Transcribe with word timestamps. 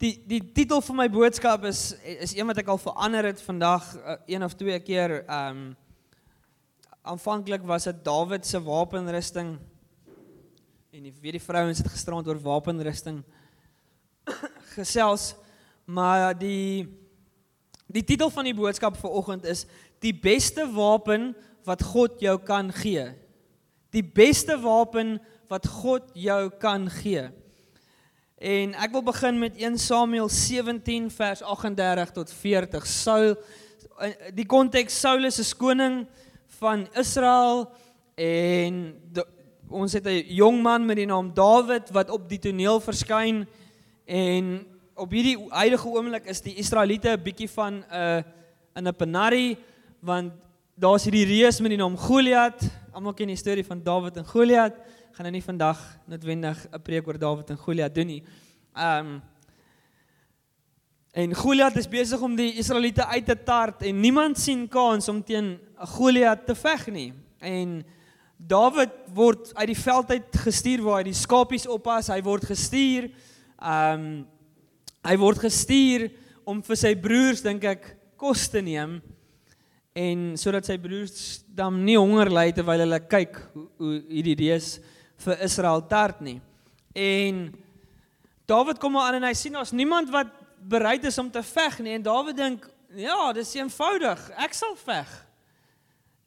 Die 0.00 0.14
die 0.24 0.40
titel 0.56 0.80
van 0.80 0.96
my 0.96 1.04
boodskap 1.12 1.66
is 1.68 1.90
is 2.22 2.32
een 2.32 2.48
wat 2.48 2.56
ek 2.62 2.70
al 2.72 2.78
verander 2.80 3.26
het 3.28 3.40
vandag 3.44 3.84
uh, 3.98 4.14
een 4.32 4.44
of 4.46 4.54
twee 4.56 4.78
keer. 4.80 5.18
Ehm 5.26 5.58
um, 5.58 5.66
aanvanklik 7.04 7.66
was 7.68 7.84
dit 7.84 7.98
Dawid 8.04 8.46
se 8.46 8.62
wapenrusting 8.62 9.58
en 10.92 11.02
die 11.04 11.12
weet 11.20 11.36
die 11.36 11.42
vrouens 11.42 11.78
het 11.80 11.88
gisterand 11.92 12.28
oor 12.28 12.40
wapenrusting 12.40 13.22
gesels, 14.76 15.34
maar 15.84 16.32
die 16.38 16.88
die 17.86 18.04
titel 18.04 18.32
van 18.32 18.48
die 18.48 18.56
boodskap 18.56 18.96
vir 18.96 19.16
oggend 19.20 19.44
is 19.44 19.66
die 20.00 20.14
beste 20.16 20.64
wapen 20.72 21.34
wat 21.68 21.84
God 21.84 22.20
jou 22.24 22.38
kan 22.40 22.72
gee. 22.72 23.04
Die 23.92 24.04
beste 24.04 24.56
wapen 24.64 25.18
wat 25.52 25.68
God 25.68 26.08
jou 26.16 26.48
kan 26.56 26.88
gee. 27.02 27.28
En 28.40 28.70
ek 28.72 28.94
wil 28.96 29.02
begin 29.04 29.36
met 29.36 29.56
1 29.60 29.74
Samuel 29.78 30.28
17 30.32 31.10
vers 31.12 31.42
38 31.42 32.10
tot 32.10 32.30
40. 32.32 32.86
Saul 32.88 33.34
eh, 34.00 34.14
die 34.32 34.46
konteks 34.48 34.96
Saulus 34.96 35.36
is 35.42 35.50
koning 35.52 36.06
van 36.56 36.86
Israel 36.96 37.66
en 38.16 38.78
de, 39.12 39.26
ons 39.68 39.92
het 39.92 40.08
'n 40.08 40.24
jong 40.32 40.62
man 40.62 40.86
met 40.86 40.96
die 40.96 41.06
naam 41.06 41.34
Dawid 41.34 41.92
wat 41.92 42.10
op 42.10 42.28
die 42.28 42.38
toneel 42.38 42.80
verskyn 42.80 43.44
en 44.06 44.64
op 44.96 45.10
hierdie 45.10 45.36
huidige 45.50 45.88
oomblik 45.88 46.24
is 46.24 46.40
die 46.40 46.56
Israeliete 46.56 47.12
'n 47.12 47.22
bietjie 47.22 47.48
van 47.48 47.74
'n 47.74 47.84
uh, 47.92 48.22
in 48.74 48.88
'n 48.88 48.96
penarie 48.96 49.58
want 50.00 50.32
daar's 50.74 51.04
hierdie 51.04 51.28
reus 51.28 51.60
met 51.60 51.70
die 51.70 51.78
naam 51.78 51.96
Goliat. 51.96 52.64
Almal 52.92 53.12
ken 53.12 53.26
die 53.26 53.36
storie 53.36 53.64
van 53.64 53.82
Dawid 53.82 54.16
en 54.16 54.24
Goliat 54.24 54.80
gaan 55.20 55.28
nou 55.28 55.36
nie 55.36 55.44
vandag 55.44 55.80
noodwendig 56.08 56.58
'n 56.72 56.80
preek 56.80 57.06
oor 57.06 57.18
Dawid 57.18 57.50
en 57.50 57.56
Goliat 57.56 57.94
doen 57.94 58.06
nie. 58.06 58.22
Ehm 58.74 59.06
um, 59.06 59.22
En 61.12 61.34
Goliat 61.34 61.76
is 61.76 61.88
besig 61.88 62.20
om 62.20 62.36
die 62.36 62.54
Israeliete 62.54 63.06
uit 63.06 63.26
te 63.26 63.36
tart 63.44 63.82
en 63.82 64.00
niemand 64.00 64.38
sien 64.38 64.68
kans 64.68 65.08
om 65.08 65.22
teen 65.22 65.58
Goliat 65.76 66.46
te 66.46 66.54
veg 66.54 66.86
nie. 66.86 67.12
En 67.38 67.84
Dawid 68.36 68.90
word 69.14 69.54
uit 69.54 69.66
die 69.66 69.76
veld 69.76 70.10
uit 70.10 70.36
gestuur 70.36 70.82
waar 70.82 70.96
hy 70.96 71.04
die 71.04 71.12
skapies 71.12 71.66
oppas. 71.66 72.08
Hy 72.08 72.22
word 72.22 72.44
gestuur. 72.44 73.10
Ehm 73.60 74.00
um, 74.00 74.26
hy 75.04 75.16
word 75.16 75.38
gestuur 75.38 76.10
om 76.44 76.62
vir 76.62 76.76
sy 76.76 76.94
broers 76.94 77.42
dink 77.42 77.64
ek 77.64 77.96
kos 78.16 78.48
te 78.48 78.62
neem 78.62 79.02
en 79.92 80.36
sodat 80.36 80.64
sy 80.64 80.78
broers 80.78 81.44
dan 81.44 81.84
nie 81.84 81.98
honger 81.98 82.30
ly 82.30 82.52
terwyl 82.52 82.80
hulle 82.86 83.00
kyk 83.00 83.36
hoe, 83.76 84.00
hierdie 84.08 84.48
reus 84.48 84.80
vir 85.24 85.42
Israel 85.46 85.82
tart 85.86 86.20
nie. 86.24 86.38
En 86.96 87.48
Dawid 88.50 88.80
kom 88.82 88.96
aan 88.98 89.20
en 89.20 89.26
hy 89.28 89.34
sien 89.38 89.54
daar's 89.54 89.74
niemand 89.76 90.10
wat 90.10 90.32
bereid 90.60 91.04
is 91.06 91.18
om 91.18 91.30
te 91.30 91.42
veg 91.46 91.78
nie 91.84 91.94
en 91.96 92.04
Dawid 92.04 92.36
dink, 92.36 92.66
ja, 92.98 93.32
dis 93.36 93.54
eenvoudig. 93.54 94.22
Ek 94.40 94.56
sal 94.56 94.74
veg. 94.80 95.10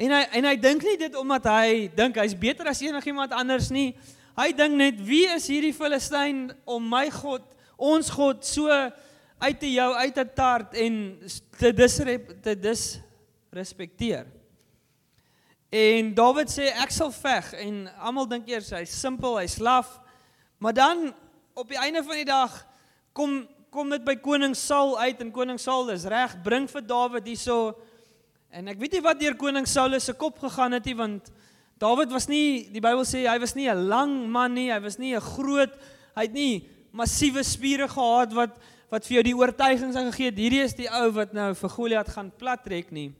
En 0.01 0.13
hy 0.15 0.21
en 0.39 0.47
hy 0.49 0.53
dink 0.59 0.83
nie 0.87 0.97
dit 0.99 1.15
omdat 1.19 1.47
hy 1.51 1.87
dink 1.95 2.17
hy's 2.21 2.35
beter 2.37 2.69
as 2.71 2.81
enigiemand 2.83 3.35
anders 3.35 3.69
nie. 3.73 3.91
Hy 4.37 4.49
dink 4.57 4.77
net 4.79 5.01
wie 5.05 5.27
is 5.29 5.45
hierdie 5.51 5.75
Filistyn 5.75 6.47
om 6.65 6.85
my 6.89 7.05
God, 7.13 7.43
ons 7.77 8.09
God 8.09 8.41
so 8.47 8.69
uit 9.43 9.59
te 9.59 9.69
jou 9.73 9.89
uit 9.99 10.15
te 10.15 10.25
tart 10.35 10.77
en 10.79 10.95
te 11.59 11.73
dis 11.75 11.99
te 12.41 12.55
dis 12.57 12.85
respekteer. 13.53 14.25
En 15.73 16.11
Dawid 16.13 16.51
sê 16.53 16.67
ek 16.83 16.91
sal 16.93 17.09
veg 17.09 17.47
en 17.57 17.77
almal 17.97 18.27
dink 18.29 18.49
eers 18.51 18.67
hy's 18.75 18.91
simpel, 18.93 19.39
hy's 19.39 19.55
laf. 19.57 19.95
Maar 20.61 20.75
dan 20.77 20.99
op 21.57 21.71
die 21.71 21.79
einde 21.81 22.03
van 22.05 22.19
die 22.19 22.27
dag 22.29 22.59
kom 23.17 23.41
kom 23.73 23.89
dit 23.89 24.03
by 24.05 24.13
koning 24.21 24.51
Saul 24.53 24.91
uit 25.01 25.17
en 25.23 25.31
koning 25.33 25.57
Saul 25.57 25.87
is 25.89 26.03
reg, 26.05 26.35
bring 26.45 26.67
vir 26.69 26.83
Dawid 26.85 27.25
hierso. 27.25 27.71
En 28.53 28.69
ek 28.69 28.77
weet 28.77 28.93
nie 28.93 29.01
wat 29.01 29.17
deur 29.17 29.33
koning 29.33 29.65
Saul 29.65 29.97
se 29.97 30.13
kop 30.13 30.37
gegaan 30.43 30.77
het 30.77 30.85
nie 30.85 30.93
want 30.99 31.31
Dawid 31.81 32.13
was 32.13 32.29
nie 32.29 32.67
die 32.69 32.83
Bybel 32.83 33.01
sê 33.09 33.23
hy 33.25 33.39
was 33.41 33.55
nie 33.57 33.65
'n 33.65 33.87
lang 33.89 34.13
man 34.29 34.53
nie, 34.53 34.69
hy 34.69 34.77
was 34.77 34.99
nie 34.99 35.15
'n 35.15 35.25
groot, 35.33 35.73
hy 36.13 36.21
het 36.21 36.33
nie 36.33 36.69
massiewe 36.93 37.41
spiere 37.41 37.89
gehad 37.89 38.29
wat 38.37 38.53
wat 38.91 39.07
vir 39.09 39.15
jou 39.15 39.23
die 39.23 39.37
oortuigings 39.41 39.97
gegee 39.97 40.29
het 40.29 40.37
hierdie 40.37 40.61
is 40.61 40.77
die 40.77 40.87
ou 40.87 41.09
wat 41.17 41.33
nou 41.33 41.55
vir 41.55 41.69
Goliat 41.69 42.09
gaan 42.13 42.29
plattrek 42.29 42.91
nie. 42.91 43.11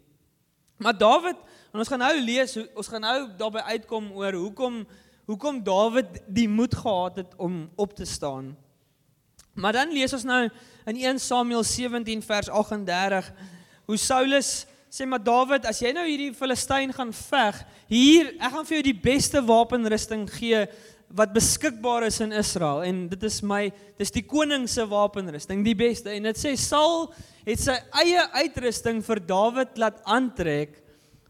Maar 0.78 0.94
Dawid 0.94 1.38
En 1.74 1.82
ons 1.82 1.90
gaan 1.90 2.04
nou 2.04 2.14
lees, 2.22 2.52
ons 2.78 2.90
gaan 2.92 3.02
nou 3.02 3.20
daarby 3.34 3.64
uitkom 3.74 4.12
oor 4.14 4.36
hoekom 4.38 4.84
hoekom 5.24 5.62
Dawid 5.64 6.20
die 6.28 6.50
moed 6.52 6.76
gehad 6.76 7.16
het 7.22 7.32
om 7.42 7.64
op 7.80 7.96
te 7.96 8.06
staan. 8.06 8.52
Maar 9.56 9.80
dan 9.80 9.94
lees 9.96 10.14
ons 10.14 10.26
nou 10.28 10.42
in 10.92 11.00
1 11.00 11.22
Samuel 11.24 11.64
17 11.64 12.22
vers 12.28 12.50
38 12.52 13.32
hoe 13.88 13.98
Saulus 13.98 14.52
sê 14.94 15.08
maar 15.10 15.24
Dawid, 15.24 15.66
as 15.66 15.80
jy 15.82 15.96
nou 15.96 16.04
hierdie 16.06 16.36
Filistyn 16.38 16.94
gaan 16.94 17.16
veg, 17.16 17.64
hier, 17.90 18.30
ek 18.36 18.54
gaan 18.54 18.70
vir 18.70 18.78
jou 18.78 18.86
die 18.92 19.00
beste 19.08 19.42
wapenrusting 19.42 20.28
gee 20.36 20.68
wat 21.10 21.34
beskikbaar 21.34 22.06
is 22.12 22.22
in 22.22 22.38
Israel 22.38 22.84
en 22.86 23.08
dit 23.10 23.26
is 23.26 23.40
my 23.42 23.64
dis 23.98 24.14
die 24.14 24.26
koning 24.28 24.70
se 24.70 24.86
wapenrusting, 24.86 25.66
die 25.66 25.78
beste. 25.78 26.14
En 26.14 26.30
dit 26.30 26.38
sê 26.38 26.54
Saul 26.54 27.08
het 27.48 27.66
sy 27.66 27.80
eie 28.04 28.30
uitrusting 28.44 29.02
vir 29.10 29.26
Dawid 29.34 29.82
laat 29.82 30.06
aantrek 30.06 30.83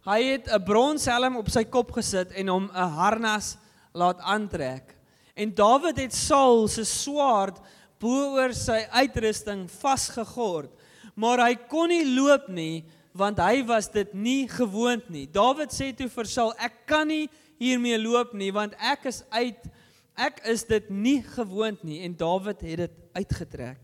Hy 0.04 0.20
het 0.24 0.48
'n 0.52 0.64
bronshelm 0.64 1.38
op 1.38 1.50
sy 1.50 1.64
kop 1.64 1.92
gesit 1.92 2.32
en 2.32 2.48
hom 2.48 2.66
'n 2.74 2.90
harnas 3.00 3.58
laat 3.94 4.20
aantrek. 4.20 4.96
En 5.34 5.54
Dawid 5.56 5.98
het 5.98 6.14
Saul 6.14 6.68
se 6.68 6.84
swaard 6.84 7.60
bo-oor 8.00 8.54
sy 8.54 8.86
uitrusting 8.92 9.72
vasgegord, 9.72 10.72
maar 11.16 11.40
hy 11.40 11.56
kon 11.56 11.88
nie 11.88 12.06
loop 12.16 12.48
nie 12.50 12.84
want 13.14 13.38
hy 13.38 13.64
was 13.66 13.92
dit 13.92 14.14
nie 14.14 14.48
gewoond 14.50 15.10
nie. 15.10 15.28
Dawid 15.30 15.72
sê 15.72 15.96
toe 15.96 16.10
vir 16.10 16.26
Saul: 16.26 16.54
"Ek 16.58 16.86
kan 16.86 17.08
nie 17.08 17.30
hiermee 17.60 17.98
loop 17.98 18.34
nie 18.34 18.52
want 18.52 18.74
ek 18.80 19.06
is 19.06 19.24
uit 19.30 19.70
ek 20.18 20.42
is 20.46 20.64
dit 20.64 20.90
nie 20.90 21.22
gewoond 21.22 21.84
nie." 21.84 22.04
En 22.04 22.16
Dawid 22.16 22.62
het 22.62 22.78
dit 22.78 22.92
uitgetrek. 23.14 23.80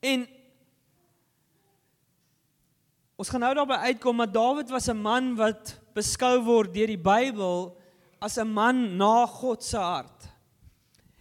En 0.00 0.26
Ons 3.22 3.30
gaan 3.30 3.44
nou 3.44 3.52
daarby 3.54 3.76
uitkom 3.86 4.18
dat 4.18 4.32
Dawid 4.34 4.70
was 4.74 4.88
'n 4.90 4.98
man 4.98 5.36
wat 5.38 5.78
beskou 5.94 6.42
word 6.42 6.74
deur 6.74 6.90
die 6.90 6.98
Bybel 6.98 7.70
as 8.20 8.36
'n 8.36 8.48
man 8.48 8.96
na 8.96 9.26
God 9.26 9.62
se 9.62 9.76
hart. 9.78 10.26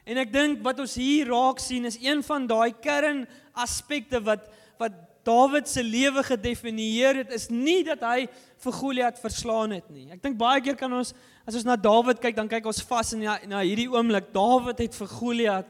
En 0.03 0.17
ek 0.17 0.33
dink 0.33 0.63
wat 0.63 0.79
ons 0.79 0.95
hier 0.95 1.27
raak 1.27 1.59
sien 1.59 1.85
is 1.85 1.99
een 2.01 2.23
van 2.23 2.47
daai 2.47 2.73
kern 2.73 3.27
aspekte 3.53 4.19
wat 4.23 4.49
wat 4.79 4.91
Dawid 5.23 5.69
se 5.69 5.83
lewe 5.83 6.23
gedefinieer 6.23 7.15
het 7.15 7.31
is 7.31 7.49
nie 7.49 7.83
dat 7.83 7.99
hy 7.99 8.27
vir 8.57 8.73
Goliat 8.73 9.19
verslaan 9.19 9.71
het 9.71 9.89
nie. 9.91 10.09
Ek 10.11 10.23
dink 10.23 10.37
baie 10.37 10.59
keer 10.61 10.75
kan 10.75 10.93
ons 10.93 11.13
as 11.45 11.55
ons 11.55 11.65
na 11.65 11.75
Dawid 11.75 12.19
kyk 12.19 12.35
dan 12.35 12.47
kyk 12.47 12.65
ons 12.65 12.81
vas 12.81 13.13
in 13.13 13.19
na, 13.19 13.37
na 13.45 13.59
hierdie 13.59 13.91
oomblik 13.91 14.33
Dawid 14.33 14.79
het 14.79 14.95
vir 14.95 15.07
Goliat 15.07 15.67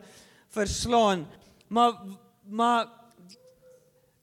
verslaan. 0.47 1.27
Maar 1.67 1.91
maar 2.47 3.00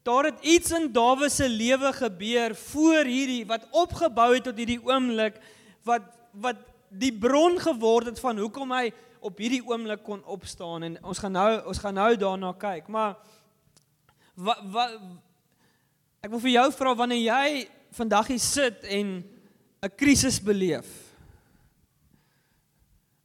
daar 0.09 0.31
het 0.31 0.41
iets 0.41 0.73
in 0.73 0.89
Dawid 0.93 1.33
se 1.33 1.49
lewe 1.49 1.93
gebeur 1.93 2.55
voor 2.57 3.05
hierdie 3.05 3.45
wat 3.47 3.67
opgebou 3.71 4.33
het 4.35 4.47
tot 4.49 4.57
hierdie 4.57 4.81
oomblik 4.81 5.37
wat 5.85 6.07
wat 6.33 6.65
die 6.89 7.13
bron 7.13 7.59
geword 7.61 8.09
het 8.13 8.21
van 8.21 8.39
hoekom 8.41 8.73
hy 8.73 8.89
op 9.21 9.41
hierdie 9.43 9.65
oomblik 9.67 10.05
kon 10.07 10.23
opstaan. 10.25 10.87
En 10.87 10.95
ons 11.05 11.19
gaan 11.19 11.35
nou 11.35 11.51
ons 11.69 11.81
gaan 11.83 11.99
nou 11.99 12.13
daarna 12.17 12.55
kyk 12.57 12.89
maar 12.89 13.19
wat 14.39 14.63
wat 14.73 14.97
ek 16.25 16.33
wil 16.33 16.43
vir 16.47 16.55
jou 16.57 16.67
vra 16.79 16.95
wanneer 17.03 17.25
jy 17.27 17.69
vandag 17.99 18.33
hier 18.33 18.43
sit 18.43 18.85
en 18.85 19.21
'n 19.83 19.95
krisis 19.97 20.41
beleef 20.41 20.89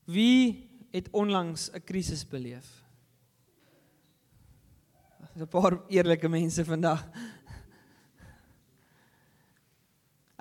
wie 0.06 0.68
het 0.92 1.08
onlangs 1.12 1.70
'n 1.72 1.84
krisis 1.86 2.28
beleef 2.28 2.83
'n 5.36 5.48
paar 5.48 5.80
eerlike 5.90 6.30
mense 6.30 6.66
vandag. 6.66 7.02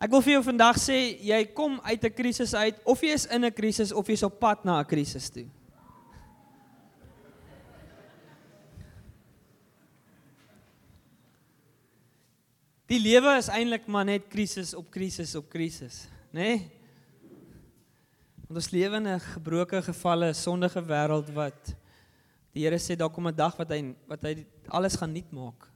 Ek 0.02 0.10
wil 0.10 0.20
vir 0.20 0.32
jou 0.34 0.42
vandag 0.42 0.76
sê 0.82 1.16
jy 1.22 1.44
kom 1.54 1.80
uit 1.80 2.04
'n 2.04 2.12
krisis 2.12 2.54
uit 2.54 2.76
of 2.84 3.00
jy 3.00 3.12
is 3.14 3.26
in 3.26 3.44
'n 3.44 3.52
krisis 3.52 3.92
of 3.92 4.06
jy's 4.06 4.22
op 4.22 4.38
pad 4.38 4.64
na 4.64 4.80
'n 4.80 4.84
krisis 4.84 5.30
toe. 5.30 5.46
Die 12.86 13.00
lewe 13.00 13.38
is 13.38 13.48
eintlik 13.48 13.86
maar 13.86 14.04
net 14.04 14.28
krisis 14.28 14.74
op 14.74 14.90
krisis 14.90 15.34
op 15.34 15.48
krisis, 15.48 16.08
nê? 16.32 16.40
Nee? 16.40 16.70
Want 18.48 18.56
ons 18.56 18.70
lewe 18.70 18.96
in 18.96 19.06
'n 19.08 19.20
gebroke, 19.20 19.82
gefalle, 19.82 20.34
sondige 20.34 20.82
wêreld 20.84 21.32
wat 21.32 21.74
Die 22.52 22.64
Here 22.64 22.78
sê 22.78 22.96
daar 22.96 23.10
kom 23.10 23.28
'n 23.28 23.34
dag 23.34 23.56
wat 23.56 23.70
hy 23.70 23.94
wat 24.08 24.22
hy 24.22 24.46
alles 24.68 24.96
gaan 24.96 25.12
nuut 25.12 25.32
maak. 25.32 25.68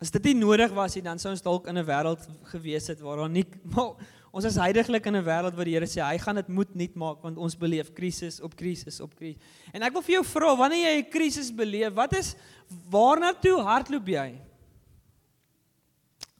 As 0.00 0.10
dit 0.10 0.24
nie 0.24 0.34
nodig 0.34 0.72
was 0.72 0.94
nie, 0.94 1.02
dan 1.02 1.18
sou 1.18 1.30
ons 1.30 1.42
dalk 1.42 1.66
in 1.66 1.78
'n 1.78 1.86
wêreld 1.86 2.28
gewees 2.44 2.86
het 2.88 3.00
waar 3.00 3.16
daar 3.16 3.30
nie 3.30 3.46
maar 3.74 3.96
Ons 4.32 4.46
is 4.48 4.56
heidaglik 4.56 5.04
in 5.06 5.16
'n 5.16 5.24
wêreld 5.24 5.54
waar 5.54 5.68
die 5.68 5.74
Here 5.74 5.86
sê 5.86 6.00
hy 6.00 6.16
gaan 6.16 6.36
dit 6.36 6.48
moet 6.48 6.74
nuut 6.74 6.94
maak 6.96 7.20
want 7.20 7.36
ons 7.36 7.54
beleef 7.54 7.92
krisis 7.92 8.40
op 8.40 8.56
krisis 8.56 9.00
op 9.00 9.14
krisis. 9.14 9.36
En 9.74 9.82
ek 9.82 9.92
wil 9.92 10.02
vir 10.02 10.14
jou 10.14 10.24
vra, 10.24 10.56
wanneer 10.56 10.88
jy 10.88 11.02
'n 11.02 11.10
krisis 11.10 11.50
beleef, 11.52 11.92
wat 11.92 12.16
is 12.16 12.34
waarna 12.88 13.34
toe 13.34 13.60
hardloop 13.60 14.08
jy? 14.08 14.40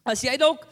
As 0.05 0.23
jy 0.23 0.39
dalk 0.39 0.67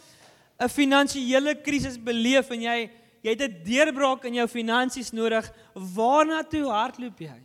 'n 0.58 0.68
finansiële 0.68 1.60
krisis 1.60 1.98
beleef 1.98 2.50
en 2.50 2.62
jy 2.62 2.90
jy 3.22 3.30
het 3.30 3.42
'n 3.42 3.62
deurbraak 3.64 4.24
in 4.24 4.34
jou 4.34 4.48
finansies 4.48 5.12
nodig, 5.12 5.52
waarna 5.74 6.42
toe 6.42 6.68
hardloop 6.68 7.18
jy? 7.18 7.40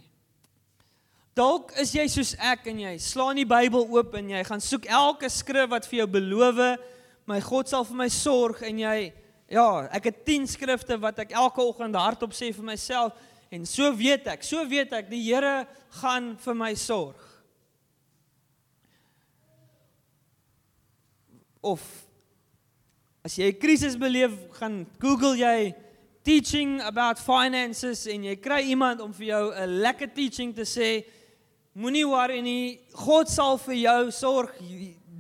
Dalk 1.36 1.72
is 1.78 1.92
jy 1.92 2.08
soos 2.08 2.36
ek 2.40 2.68
en 2.68 2.80
jy 2.80 2.98
slaan 2.98 3.36
die 3.36 3.46
Bybel 3.46 3.88
oop 3.90 4.16
en 4.16 4.30
jy 4.30 4.44
gaan 4.44 4.62
soek 4.62 4.86
elke 4.86 5.30
skrif 5.30 5.70
wat 5.70 5.86
vir 5.86 5.98
jou 5.98 6.08
beloof, 6.08 6.80
my 7.28 7.42
God 7.42 7.68
sal 7.68 7.84
vir 7.84 7.96
my 7.96 8.08
sorg 8.08 8.62
en 8.62 8.80
jy 8.80 9.14
Ja, 9.52 9.86
ek 9.94 10.10
het 10.10 10.24
10 10.26 10.48
skrifte 10.50 10.98
wat 10.98 11.20
ek 11.22 11.36
elke 11.38 11.62
oggend 11.62 11.96
hardop 11.96 12.34
sê 12.34 12.50
vir 12.54 12.66
myself 12.66 13.14
en 13.54 13.66
so 13.70 13.92
weet 13.94 14.26
ek, 14.34 14.42
so 14.44 14.64
weet 14.66 14.94
ek 14.98 15.10
die 15.12 15.22
Here 15.22 15.68
gaan 16.02 16.34
vir 16.42 16.58
my 16.58 16.72
sorg. 16.74 17.20
Of 21.62 22.05
as 23.26 23.40
jy 23.40 23.50
'n 23.50 23.60
krisis 23.60 23.98
beleef, 23.98 24.32
gaan 24.60 24.86
Google 25.02 25.36
jy 25.36 25.74
teaching 26.24 26.82
about 26.82 27.18
finances 27.18 28.06
en 28.06 28.24
jy 28.24 28.36
kry 28.36 28.62
iemand 28.70 29.02
om 29.02 29.12
vir 29.14 29.28
jou 29.28 29.54
'n 29.54 29.82
lekker 29.82 30.14
teaching 30.14 30.54
te 30.54 30.62
sê. 30.62 31.06
Moenie 31.74 32.06
worry 32.06 32.42
nie, 32.42 32.80
God 32.94 33.28
sal 33.28 33.58
vir 33.58 33.76
jou 33.76 34.12
sorg. 34.12 34.54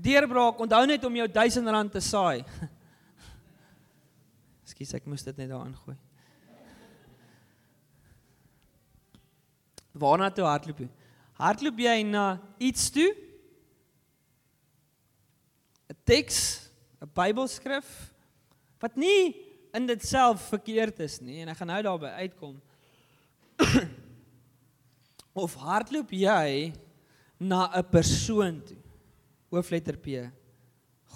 Deurbraak, 0.01 0.59
onthou 0.59 0.85
net 0.85 1.03
om 1.03 1.15
jou 1.15 1.27
1000 1.27 1.67
rand 1.67 1.91
te 1.91 1.99
saai. 1.99 2.45
Ekskuus, 4.63 4.93
ek 4.93 5.05
moes 5.05 5.23
dit 5.23 5.37
net 5.37 5.49
daar 5.49 5.65
ingooi. 5.65 5.97
Waarna 9.93 10.29
toe 10.29 10.45
hardloop 10.45 10.79
jy? 10.79 10.89
Hardloop 11.33 11.79
jy 11.79 12.03
na 12.03 12.39
iets 12.59 12.91
toe? 12.91 13.15
'n 15.89 15.95
Teks, 16.05 16.64
'n 17.05 17.11
Bybelskrif 17.13 18.13
wat 18.81 18.97
nie 18.97 19.35
in 19.73 19.85
dit 19.87 20.01
self 20.05 20.49
verkeerd 20.49 20.99
is 20.99 21.21
nie 21.21 21.41
en 21.43 21.49
ek 21.49 21.57
gaan 21.57 21.71
nou 21.71 21.81
daarby 21.81 22.11
uitkom. 22.25 22.55
of 25.45 25.55
hardloop 25.55 26.11
jy 26.11 26.73
na 27.39 27.69
'n 27.77 27.89
persoon 27.91 28.63
toe? 28.65 28.81
Hoofletter 29.49 29.97
P. 29.97 30.31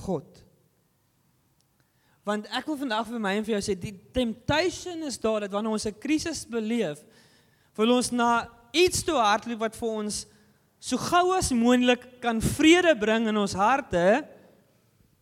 God 0.05 0.49
want 2.29 2.49
ek 2.53 2.67
wil 2.69 2.77
vandag 2.77 3.07
vir 3.09 3.21
my 3.21 3.35
en 3.39 3.45
vir 3.47 3.55
jou 3.55 3.61
sê 3.69 3.75
die 3.79 3.95
temptation 4.13 5.01
is 5.07 5.17
daar 5.21 5.45
dat 5.45 5.53
wanneer 5.55 5.77
ons 5.77 5.87
'n 5.89 6.01
krisis 6.03 6.45
beleef 6.45 7.01
wil 7.75 7.95
ons 7.97 8.11
na 8.11 8.49
iets 8.73 9.03
toe 9.03 9.17
hardloop 9.17 9.59
wat 9.65 9.75
vir 9.75 9.89
ons 9.89 10.25
so 10.79 10.97
gou 10.97 11.33
as 11.33 11.51
moontlik 11.51 12.21
kan 12.21 12.41
vrede 12.41 12.93
bring 12.99 13.27
in 13.27 13.37
ons 13.37 13.53
harte 13.53 14.25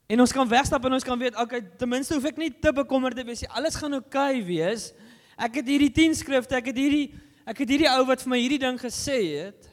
en 0.08 0.24
ons 0.24 0.34
kan 0.34 0.48
wegstap 0.48 0.86
en 0.88 0.96
ons 0.98 1.06
kan 1.06 1.20
weet 1.20 1.38
okay 1.40 1.62
ten 1.80 1.90
minste 1.92 2.16
hoef 2.16 2.28
ek 2.30 2.40
nie 2.40 2.52
te 2.52 2.72
bekommerd 2.76 3.18
te 3.20 3.26
wees 3.28 3.44
nie. 3.44 3.52
Alles 3.60 3.76
gaan 3.80 3.98
oukei 4.00 4.40
okay 4.40 4.44
wees. 4.48 4.92
Ek 5.38 5.60
het 5.60 5.68
hierdie 5.68 5.92
10 5.94 6.16
skrifte 6.24 6.58
ek 6.58 6.72
het 6.72 6.80
hierdie 6.80 7.08
ek 7.48 7.64
het 7.64 7.70
hierdie 7.72 7.92
ou 7.92 8.04
wat 8.08 8.24
vir 8.24 8.34
my 8.34 8.40
hierdie 8.42 8.64
ding 8.64 8.80
gesê 8.80 9.20
het. 9.44 9.70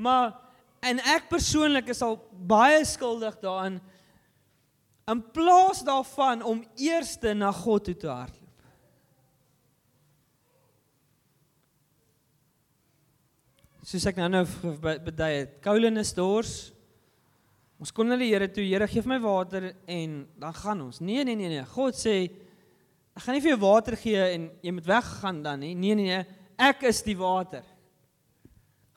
Maar 0.00 0.32
en 0.80 1.00
ek 1.12 1.28
persoonlik 1.28 1.92
is 1.92 2.00
al 2.04 2.16
baie 2.48 2.80
skuldig 2.88 3.36
daaraan. 3.42 3.80
In 5.10 5.22
plaas 5.34 5.82
daarvan 5.84 6.44
om 6.46 6.62
eers 6.78 7.16
na 7.34 7.50
God 7.52 7.84
toe 7.88 7.96
te 7.96 8.08
hardloop. 8.08 8.38
Soos 13.90 14.06
ek 14.06 14.20
nou 14.20 14.28
nou 14.30 14.44
bedui 15.02 15.32
het, 15.34 15.56
Colin 15.64 15.98
is 15.98 16.12
dors. 16.14 16.70
Ons 17.80 17.94
kom 17.96 18.04
na 18.10 18.18
die 18.20 18.28
Here 18.28 18.44
toe, 18.52 18.64
Here 18.68 18.84
gee 18.90 19.02
my 19.08 19.16
water 19.24 19.70
en 19.88 20.26
dan 20.38 20.56
gaan 20.58 20.82
ons. 20.84 21.00
Nee 21.00 21.24
nee 21.24 21.36
nee 21.38 21.48
nee, 21.48 21.64
God 21.72 21.96
sê 21.96 22.16
ek 23.16 23.24
gaan 23.24 23.34
nie 23.34 23.40
vir 23.40 23.54
jou 23.54 23.62
water 23.62 23.96
gee 23.96 24.26
en 24.34 24.50
jy 24.60 24.74
moet 24.76 24.90
weggaan 24.90 25.40
dan 25.46 25.64
nie. 25.64 25.72
Nee 25.74 25.96
nee 25.96 26.10
nee, 26.10 26.20
ek 26.60 26.84
is 26.90 27.00
die 27.06 27.16
water. 27.16 27.64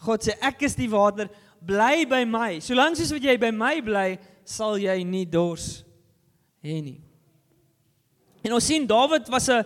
God 0.03 0.27
sê 0.27 0.35
ek 0.44 0.65
is 0.68 0.75
die 0.75 0.89
water, 0.91 1.31
bly 1.63 2.03
by 2.12 2.25
my. 2.27 2.57
Solank 2.59 3.00
soos 3.00 3.15
wat 3.15 3.24
jy 3.24 3.38
by 3.39 3.53
my 3.56 3.77
bly, 3.85 4.07
sal 4.44 4.75
jy 4.75 4.97
nie 5.07 5.24
dors 5.31 5.86
hê 6.63 6.81
nie. 6.83 7.00
En 8.44 8.57
ons 8.57 8.68
sien 8.68 8.83
Dawid 8.88 9.31
was 9.31 9.47
'n 9.47 9.63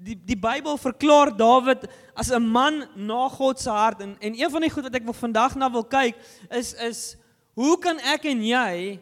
die 0.00 0.16
die 0.16 0.36
Bybel 0.36 0.78
verklaar 0.80 1.28
Dawid 1.36 1.84
as 2.16 2.32
'n 2.32 2.40
man 2.40 2.88
na 2.96 3.28
God 3.28 3.60
se 3.60 3.68
hart 3.68 4.00
en 4.00 4.16
en 4.20 4.32
een 4.32 4.50
van 4.50 4.62
die 4.62 4.70
goed 4.70 4.88
wat 4.88 4.94
ek 4.94 5.04
wil 5.04 5.12
vandag 5.12 5.56
na 5.56 5.68
wil 5.68 5.84
kyk 5.84 6.16
is 6.50 6.72
is 6.72 7.19
hoe 7.54 7.78
kan 7.78 7.98
ek 7.98 8.24
en 8.24 8.42
jy 8.42 8.98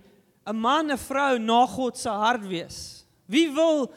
'n 0.46 0.56
man 0.56 0.90
en 0.90 0.96
'n 0.96 0.98
vrou 0.98 1.38
na 1.38 1.66
God 1.66 1.96
se 1.96 2.08
hart 2.08 2.46
wees? 2.46 3.04
Wie 3.26 3.50
wil 3.52 3.92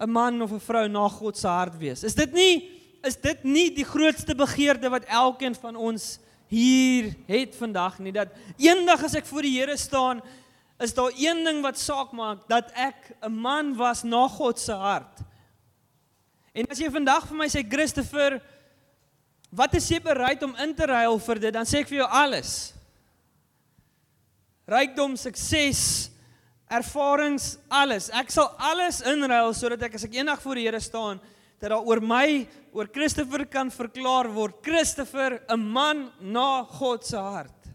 'n 0.00 0.10
man 0.10 0.42
of 0.42 0.52
'n 0.52 0.60
vrou 0.60 0.88
na 0.88 1.08
God 1.08 1.36
se 1.36 1.46
hart 1.46 1.78
wees? 1.78 2.04
Is 2.04 2.14
dit 2.14 2.32
nie 2.32 2.70
is 3.04 3.16
dit 3.16 3.44
nie 3.44 3.70
die 3.70 3.84
grootste 3.84 4.34
begeerte 4.34 4.90
wat 4.90 5.04
elkeen 5.04 5.54
van 5.54 5.76
ons 5.76 6.18
hier 6.48 7.14
het 7.28 7.54
vandag 7.54 7.98
nie 7.98 8.12
dat 8.12 8.28
eendag 8.56 9.04
as 9.04 9.14
ek 9.14 9.26
voor 9.28 9.42
die 9.42 9.60
Here 9.60 9.76
staan 9.76 10.20
is 10.82 10.94
daar 10.94 11.12
een 11.14 11.44
ding 11.44 11.62
wat 11.62 11.78
saak 11.78 12.12
maak 12.12 12.48
dat 12.48 12.70
ek 12.74 13.16
'n 13.22 13.32
man 13.32 13.76
was 13.76 14.02
na 14.02 14.28
God 14.28 14.58
se 14.58 14.72
hart. 14.72 15.22
En 16.54 16.66
as 16.70 16.78
jy 16.78 16.90
vandag 16.90 17.26
vir 17.26 17.36
my 17.36 17.46
sê 17.46 17.62
Christopher, 17.62 18.40
wat 19.50 19.74
is 19.74 19.88
jy 19.88 20.00
bereid 20.00 20.42
om 20.42 20.54
in 20.56 20.74
te 20.74 20.86
ruil 20.86 21.18
vir 21.18 21.38
dit? 21.38 21.52
Dan 21.52 21.66
sê 21.66 21.80
ek 21.80 21.88
vir 21.88 21.98
jou 21.98 22.08
alles. 22.08 22.72
Rykdom, 24.68 25.16
sukses, 25.16 26.10
ervarings, 26.68 27.56
alles. 27.72 28.10
Ek 28.12 28.30
sal 28.32 28.50
alles 28.60 29.00
inruil 29.08 29.54
sodat 29.56 29.86
ek 29.88 29.96
as 29.96 30.04
ek 30.04 30.18
eendag 30.18 30.42
voor 30.44 30.60
die 30.60 30.66
Here 30.66 30.80
staan, 30.84 31.22
dat 31.58 31.72
daar 31.72 31.86
oor 31.88 32.02
my, 32.04 32.44
oor 32.76 32.90
Christopher 32.92 33.46
kan 33.48 33.72
verklaar 33.72 34.28
word, 34.30 34.60
Christopher, 34.62 35.40
'n 35.48 35.60
man 35.60 36.12
na 36.20 36.62
God 36.62 37.04
se 37.04 37.16
hart. 37.16 37.72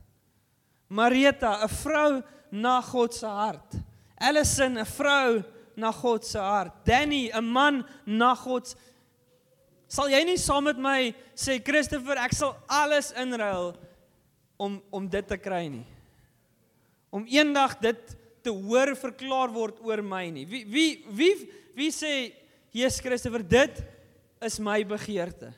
Marita, 0.90 1.64
'n 1.64 1.68
vrou 1.84 2.24
na 2.52 2.82
God 2.82 3.14
se 3.14 3.26
hart. 3.26 3.76
Allison, 4.22 4.78
'n 4.78 4.86
vrou 4.86 5.44
na 5.76 5.92
God 5.92 6.24
se 6.24 6.40
hart. 6.40 6.86
Danny, 6.86 7.32
'n 7.34 7.44
man 7.44 7.86
na 8.06 8.36
God 8.36 8.68
se 8.68 8.76
Sal 9.94 10.10
jy 10.10 10.24
nie 10.26 10.40
saam 10.42 10.66
met 10.66 10.80
my 10.82 11.14
sê 11.38 11.60
Christopher, 11.62 12.18
ek 12.18 12.34
sal 12.34 12.56
alles 12.66 13.12
inruil 13.20 13.76
om 14.58 14.80
om 14.90 15.10
dit 15.10 15.28
te 15.30 15.38
kry 15.38 15.68
nie. 15.70 15.86
Om 17.14 17.28
eendag 17.30 17.78
dit 17.78 18.16
te 18.44 18.52
hoor 18.52 18.96
verklaar 18.98 19.52
word 19.54 19.82
oor 19.86 20.02
my 20.02 20.26
nie. 20.34 20.48
Wie 20.50 20.64
wie 20.66 20.90
wie 21.14 21.34
wie 21.78 21.92
sê 21.94 22.34
Jesus 22.74 23.04
Christopher, 23.06 23.44
dit 23.46 23.84
is 24.42 24.58
my 24.60 24.82
begeerte. 24.86 25.52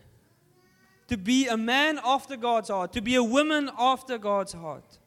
To 1.07 1.17
be 1.17 1.45
a 1.49 1.55
man 1.55 2.01
after 2.03 2.35
God's 2.35 2.69
heart, 2.69 2.91
to 2.91 3.01
be 3.01 3.15
a 3.15 3.23
woman 3.23 3.69
after 3.69 4.19
God's 4.19 4.53
heart. 4.53 4.99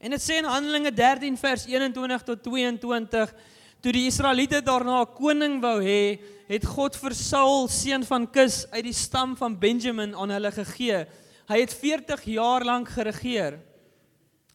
En 0.00 0.14
dit 0.14 0.22
sê 0.22 0.38
in 0.40 0.48
Handelinge 0.48 0.92
13 0.92 1.36
vers 1.40 1.66
21 1.68 2.24
tot 2.24 2.42
22, 2.44 3.34
toe 3.84 3.92
die 3.92 4.06
Israeliete 4.08 4.62
daarna 4.64 5.02
'n 5.02 5.12
koning 5.12 5.60
wou 5.60 5.82
hê, 5.84 6.18
het 6.48 6.64
God 6.64 6.96
vir 6.96 7.14
Saul 7.14 7.68
seun 7.68 8.04
van 8.04 8.26
Kis 8.30 8.66
uit 8.70 8.84
die 8.84 8.96
stam 8.96 9.36
van 9.36 9.58
Benjamin 9.58 10.14
aan 10.14 10.30
hulle 10.30 10.52
gegee. 10.52 11.06
Hy 11.48 11.60
het 11.60 11.74
40 11.74 12.24
jaar 12.24 12.64
lank 12.64 12.88
geregeer. 12.88 13.60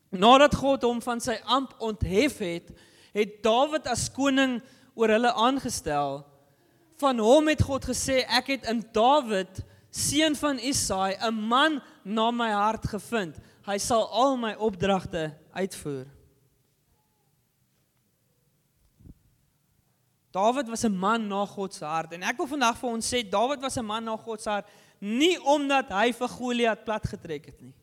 Nadat 0.10 0.56
God 0.56 0.84
hom 0.84 1.02
van 1.02 1.20
sy 1.22 1.38
amp 1.46 1.76
onthef 1.78 2.40
het, 2.42 2.70
het 3.14 3.44
Dawid 3.44 3.88
as 3.88 4.08
koning 4.14 4.60
oor 4.98 5.14
hulle 5.14 5.34
aangestel. 5.34 6.24
Van 7.00 7.20
hom 7.20 7.48
het 7.48 7.62
God 7.62 7.86
gesê 7.86 8.24
ek 8.28 8.56
het 8.56 8.70
in 8.72 8.82
Dawid 8.94 9.62
seun 9.90 10.36
van 10.36 10.60
Isaai 10.60 11.18
'n 11.18 11.34
man 11.34 11.82
na 12.04 12.32
my 12.32 12.52
hart 12.52 12.86
gevind 12.88 13.40
hy 13.66 13.78
sal 13.78 14.08
al 14.10 14.38
my 14.38 14.54
opdragte 14.58 15.30
uitvoer. 15.54 16.08
Dawid 20.32 20.70
was 20.70 20.86
'n 20.86 20.96
man 20.96 21.28
na 21.28 21.46
God 21.46 21.74
se 21.74 21.86
hart 21.86 22.14
en 22.14 22.24
ek 22.24 22.38
wil 22.38 22.48
vandag 22.48 22.78
vir 22.78 22.90
ons 22.90 23.14
sê 23.14 23.30
Dawid 23.30 23.62
was 23.62 23.78
'n 23.78 23.86
man 23.86 24.06
na 24.06 24.16
God 24.18 24.42
se 24.42 24.50
hart 24.50 24.68
nie 25.00 25.38
omdat 25.42 25.90
hy 25.90 26.12
vir 26.12 26.28
Goliat 26.28 26.86
platgetrek 26.86 27.46
het 27.46 27.62
nie. 27.62 27.74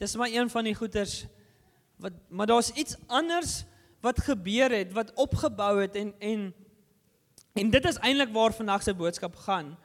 Dis 0.00 0.16
maar 0.16 0.32
een 0.32 0.50
van 0.50 0.64
die 0.64 0.74
goeters 0.74 1.26
wat 2.00 2.12
maar 2.28 2.46
daar's 2.48 2.70
iets 2.72 2.96
anders 3.06 3.64
wat 4.00 4.20
gebeur 4.24 4.72
het 4.72 4.92
wat 4.96 5.12
opgebou 5.14 5.80
het 5.80 5.94
en 5.94 6.14
en 6.18 6.54
en 7.52 7.70
dit 7.70 7.84
is 7.84 7.98
eintlik 7.98 8.32
waar 8.32 8.54
vandag 8.54 8.82
se 8.82 8.94
boodskap 8.94 9.36
gaan. 9.36 9.76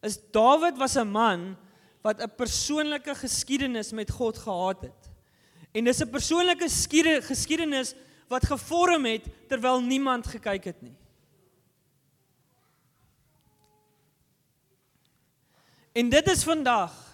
Is 0.00 0.18
Dawid 0.30 0.76
was 0.78 0.94
'n 0.94 1.10
man 1.10 1.56
wat 2.00 2.22
'n 2.22 2.34
persoonlike 2.36 3.14
geskiedenis 3.14 3.92
met 3.92 4.10
God 4.10 4.38
gehad 4.38 4.80
het. 4.80 5.10
En 5.72 5.84
dis 5.84 6.00
'n 6.00 6.10
persoonlike 6.10 6.68
geskiedenis 7.22 7.94
wat 8.28 8.46
gevorm 8.46 9.04
het 9.04 9.24
terwyl 9.48 9.82
niemand 9.82 10.26
gekyk 10.26 10.64
het 10.64 10.82
nie. 10.82 10.96
En 15.92 16.08
dit 16.08 16.28
is 16.30 16.44
vandag 16.44 17.09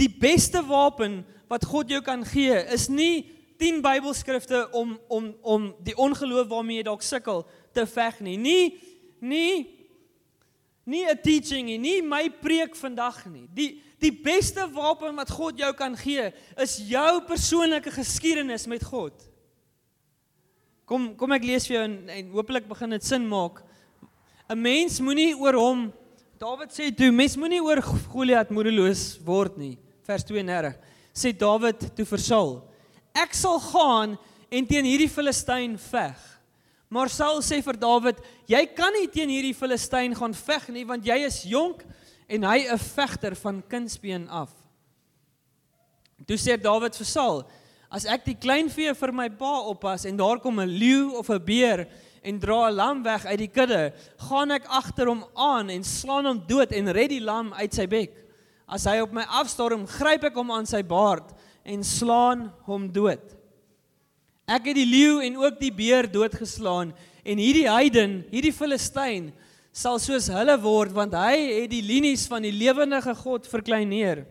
die 0.00 0.08
beste 0.08 0.62
wapen 0.66 1.22
wat 1.48 1.64
God 1.68 1.90
jou 1.92 2.00
kan 2.04 2.24
gee 2.24 2.56
is 2.72 2.88
nie 2.88 3.28
10 3.62 3.82
Bybelskrifte 3.84 4.64
om 4.72 4.96
om 5.08 5.34
om 5.42 5.68
die 5.84 5.96
ongeloof 5.96 6.48
waarmee 6.50 6.80
jy 6.80 6.88
dalk 6.88 7.04
sukkel 7.06 7.44
te 7.74 7.86
veg 7.86 8.20
nie. 8.20 8.36
Nie 8.36 8.64
nie 9.20 9.78
nie 10.84 11.06
'n 11.06 11.18
teaching 11.22 11.66
nie, 11.66 11.78
nie 11.78 12.02
my 12.02 12.28
preek 12.30 12.74
vandag 12.76 13.26
nie. 13.26 13.46
Die 13.54 13.82
die 13.98 14.10
beste 14.10 14.66
wapen 14.72 15.14
wat 15.16 15.30
God 15.30 15.58
jou 15.58 15.72
kan 15.72 15.96
gee 15.96 16.32
is 16.58 16.78
jou 16.88 17.20
persoonlike 17.20 17.90
geskiedenis 17.90 18.66
met 18.66 18.82
God. 18.84 19.12
Kom 20.84 21.14
kom 21.16 21.32
ek 21.32 21.44
lees 21.44 21.66
vir 21.66 21.76
jou 21.76 21.84
en, 21.84 22.08
en 22.08 22.30
hopelik 22.30 22.68
begin 22.68 22.90
dit 22.90 23.04
sin 23.04 23.28
maak. 23.28 23.62
'n 24.50 24.58
Mens 24.58 25.00
moenie 25.00 25.36
oor 25.36 25.54
hom 25.54 25.92
Dawid 26.42 26.72
sê 26.74 26.90
toe 26.90 27.12
mens 27.14 27.36
moenie 27.38 27.62
oor 27.62 27.78
Goliat 28.10 28.50
moedeloos 28.50 29.20
word 29.22 29.56
nie. 29.56 29.78
Vers 30.06 30.24
32 30.26 30.74
sê 31.14 31.32
Dawid 31.36 31.92
toe 31.96 32.06
vir 32.08 32.22
Saul: 32.22 32.52
Ek 33.14 33.34
sal 33.36 33.60
gaan 33.60 34.16
en 34.50 34.68
teen 34.68 34.88
hierdie 34.88 35.10
Filistyn 35.12 35.76
veg. 35.78 36.18
Maar 36.92 37.12
Saul 37.12 37.42
sê 37.44 37.60
vir 37.64 37.78
Dawid: 37.80 38.18
Jy 38.50 38.62
kan 38.76 38.92
nie 38.96 39.08
teen 39.12 39.30
hierdie 39.32 39.56
Filistyn 39.56 40.16
gaan 40.18 40.34
veg 40.34 40.68
nie 40.74 40.86
want 40.88 41.06
jy 41.06 41.20
is 41.26 41.42
jonk 41.48 41.84
en 42.28 42.48
hy 42.48 42.66
'n 42.66 42.78
vegter 42.78 43.36
van 43.36 43.62
kindsbeen 43.62 44.28
af. 44.28 44.50
Toe 46.26 46.36
sê 46.36 46.56
Dawid 46.56 46.96
vir 46.96 47.06
Saul: 47.06 47.44
As 47.90 48.06
ek 48.08 48.24
die 48.24 48.38
kleinvee 48.38 48.94
vir 48.94 49.12
my 49.12 49.28
pa 49.28 49.60
oppas 49.68 50.06
en 50.08 50.16
daar 50.16 50.40
kom 50.40 50.58
'n 50.60 50.68
leeu 50.68 51.12
of 51.18 51.30
'n 51.30 51.44
beer 51.44 51.86
en 52.24 52.38
dra 52.38 52.68
'n 52.68 52.76
lam 52.76 53.02
weg 53.02 53.26
uit 53.26 53.38
die 53.38 53.52
kudde, 53.52 53.92
gaan 54.16 54.50
ek 54.50 54.64
agter 54.66 55.06
hom 55.06 55.24
aan 55.36 55.70
en 55.70 55.84
slaan 55.84 56.26
hom 56.26 56.42
dood 56.46 56.72
en 56.72 56.92
red 56.92 57.10
die 57.10 57.20
lam 57.20 57.52
uit 57.52 57.74
sy 57.74 57.86
bek. 57.86 58.31
As 58.72 58.86
hy 58.88 59.02
op 59.04 59.12
my 59.12 59.26
afstorm, 59.36 59.84
gryp 59.98 60.24
ek 60.30 60.36
hom 60.38 60.52
aan 60.54 60.68
sy 60.68 60.80
baard 60.86 61.28
en 61.68 61.84
slaan 61.84 62.46
hom 62.64 62.88
dood. 62.88 63.22
Ek 64.48 64.70
het 64.70 64.78
die 64.78 64.88
leeu 64.88 65.20
en 65.22 65.36
ook 65.44 65.60
die 65.60 65.72
beer 65.74 66.08
doodgeslaan 66.10 66.94
en 67.22 67.40
hierdie 67.40 67.68
heiden, 67.68 68.22
hierdie 68.32 68.54
Filistyn 68.54 69.30
sal 69.72 70.00
soos 70.02 70.28
hulle 70.32 70.56
word 70.60 70.92
want 70.96 71.14
hy 71.16 71.36
het 71.62 71.70
die 71.72 71.84
linies 71.84 72.26
van 72.28 72.44
die 72.44 72.52
lewendige 72.52 73.14
God 73.22 73.46
verkleineer. 73.48 74.24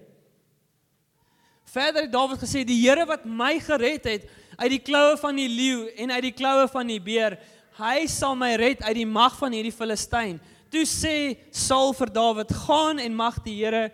Verder 1.71 2.03
het 2.03 2.11
Dawid 2.13 2.41
gesê 2.41 2.65
die 2.67 2.81
Here 2.81 3.05
wat 3.07 3.23
my 3.25 3.55
gered 3.63 4.05
het 4.09 4.27
uit 4.57 4.71
die 4.73 4.83
kloue 4.83 5.15
van 5.21 5.37
die 5.39 5.47
leeu 5.49 5.87
en 6.03 6.11
uit 6.11 6.25
die 6.27 6.35
kloue 6.35 6.67
van 6.69 6.89
die 6.89 6.99
beer, 7.01 7.37
hy 7.79 8.05
sal 8.11 8.35
my 8.35 8.51
red 8.59 8.83
uit 8.83 8.97
die 8.97 9.07
mag 9.07 9.37
van 9.39 9.55
hierdie 9.55 9.73
Filistyn. 9.73 10.41
Toe 10.71 10.83
sê 10.87 11.37
Saul 11.55 11.95
vir 11.95 12.11
Dawid: 12.11 12.51
"Gaan 12.65 12.99
en 12.99 13.15
mag 13.15 13.39
die 13.45 13.55
Here 13.63 13.89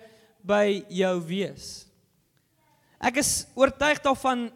by 0.47 0.83
jou 0.89 1.13
wees." 1.27 1.85
Ek 2.97 3.19
is 3.21 3.45
oortuig 3.53 4.01
daarvan 4.01 4.47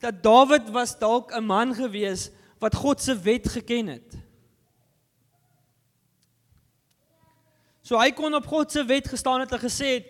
dat 0.00 0.22
Dawid 0.22 0.70
was 0.72 0.96
dalk 0.98 1.34
'n 1.34 1.44
man 1.44 1.74
gewees 1.74 2.30
wat 2.58 2.74
God 2.74 3.00
se 3.00 3.14
wet 3.18 3.48
geken 3.48 3.86
het. 3.86 4.16
So 7.82 7.98
hy 7.98 8.10
kon 8.10 8.34
op 8.34 8.46
God 8.46 8.72
se 8.72 8.84
wet 8.84 9.08
gestaan 9.08 9.40
het 9.40 9.52
en 9.52 9.58
gesê 9.58 9.86
het: 9.98 10.06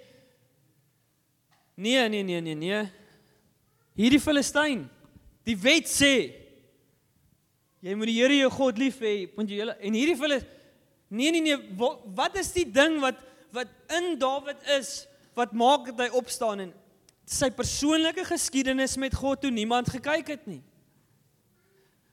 "Nee, 1.74 2.08
nee, 2.08 2.22
nee, 2.22 2.40
nee, 2.40 2.54
nee. 2.54 2.92
Hierdie 3.94 4.20
Filistyn, 4.20 4.88
die 5.44 5.56
wet 5.56 5.88
sê 5.88 6.40
Jy 7.80 7.96
moet 7.96 8.10
die 8.10 8.18
Here 8.18 8.36
jou 8.36 8.50
God 8.52 8.80
lief 8.80 8.98
hê, 9.00 9.14
want 9.36 9.48
jy 9.48 9.62
hele 9.62 9.74
en 9.80 9.94
hierdie 9.96 10.16
hulle 10.20 10.40
nee 11.16 11.32
nee 11.32 11.40
nee, 11.40 11.56
wat, 11.80 12.02
wat 12.16 12.36
is 12.40 12.52
die 12.52 12.66
ding 12.68 12.98
wat 13.00 13.18
wat 13.56 13.70
in 13.96 14.12
Dawid 14.20 14.60
is 14.76 15.08
wat 15.40 15.56
maak 15.56 15.88
dat 15.90 16.04
hy 16.04 16.10
opstaan 16.20 16.66
en 16.66 16.72
sy 17.30 17.48
persoonlike 17.54 18.24
geskiedenis 18.26 18.98
met 19.00 19.14
God 19.14 19.40
toe 19.44 19.52
niemand 19.54 19.88
gekyk 19.92 20.34
het 20.34 20.46
nie. 20.50 20.62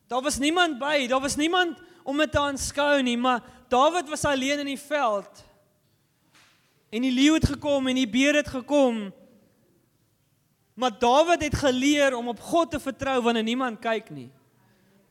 Daar 0.07 0.23
was 0.23 0.37
niemand 0.39 0.77
by, 0.79 1.07
daar 1.09 1.23
was 1.23 1.35
niemand 1.35 1.79
om 2.07 2.17
dit 2.21 2.31
te 2.31 2.39
aanskou 2.39 3.01
nie, 3.03 3.17
maar 3.19 3.43
Dawid 3.67 4.07
was 4.07 4.23
alleen 4.23 4.61
in 4.63 4.69
die 4.71 4.79
veld. 4.79 5.43
En 6.89 7.03
die 7.03 7.11
leeu 7.11 7.33
het 7.35 7.49
gekom 7.49 7.89
en 7.91 7.97
die 7.99 8.07
beer 8.07 8.37
het 8.39 8.47
gekom. 8.47 9.09
Maar 10.79 10.93
Dawid 10.99 11.43
het 11.43 11.57
geleer 11.59 12.15
om 12.15 12.31
op 12.31 12.39
God 12.39 12.71
te 12.71 12.79
vertrou 12.79 13.19
wanneer 13.25 13.43
niemand 13.43 13.81
kyk 13.83 14.13
nie. 14.15 14.29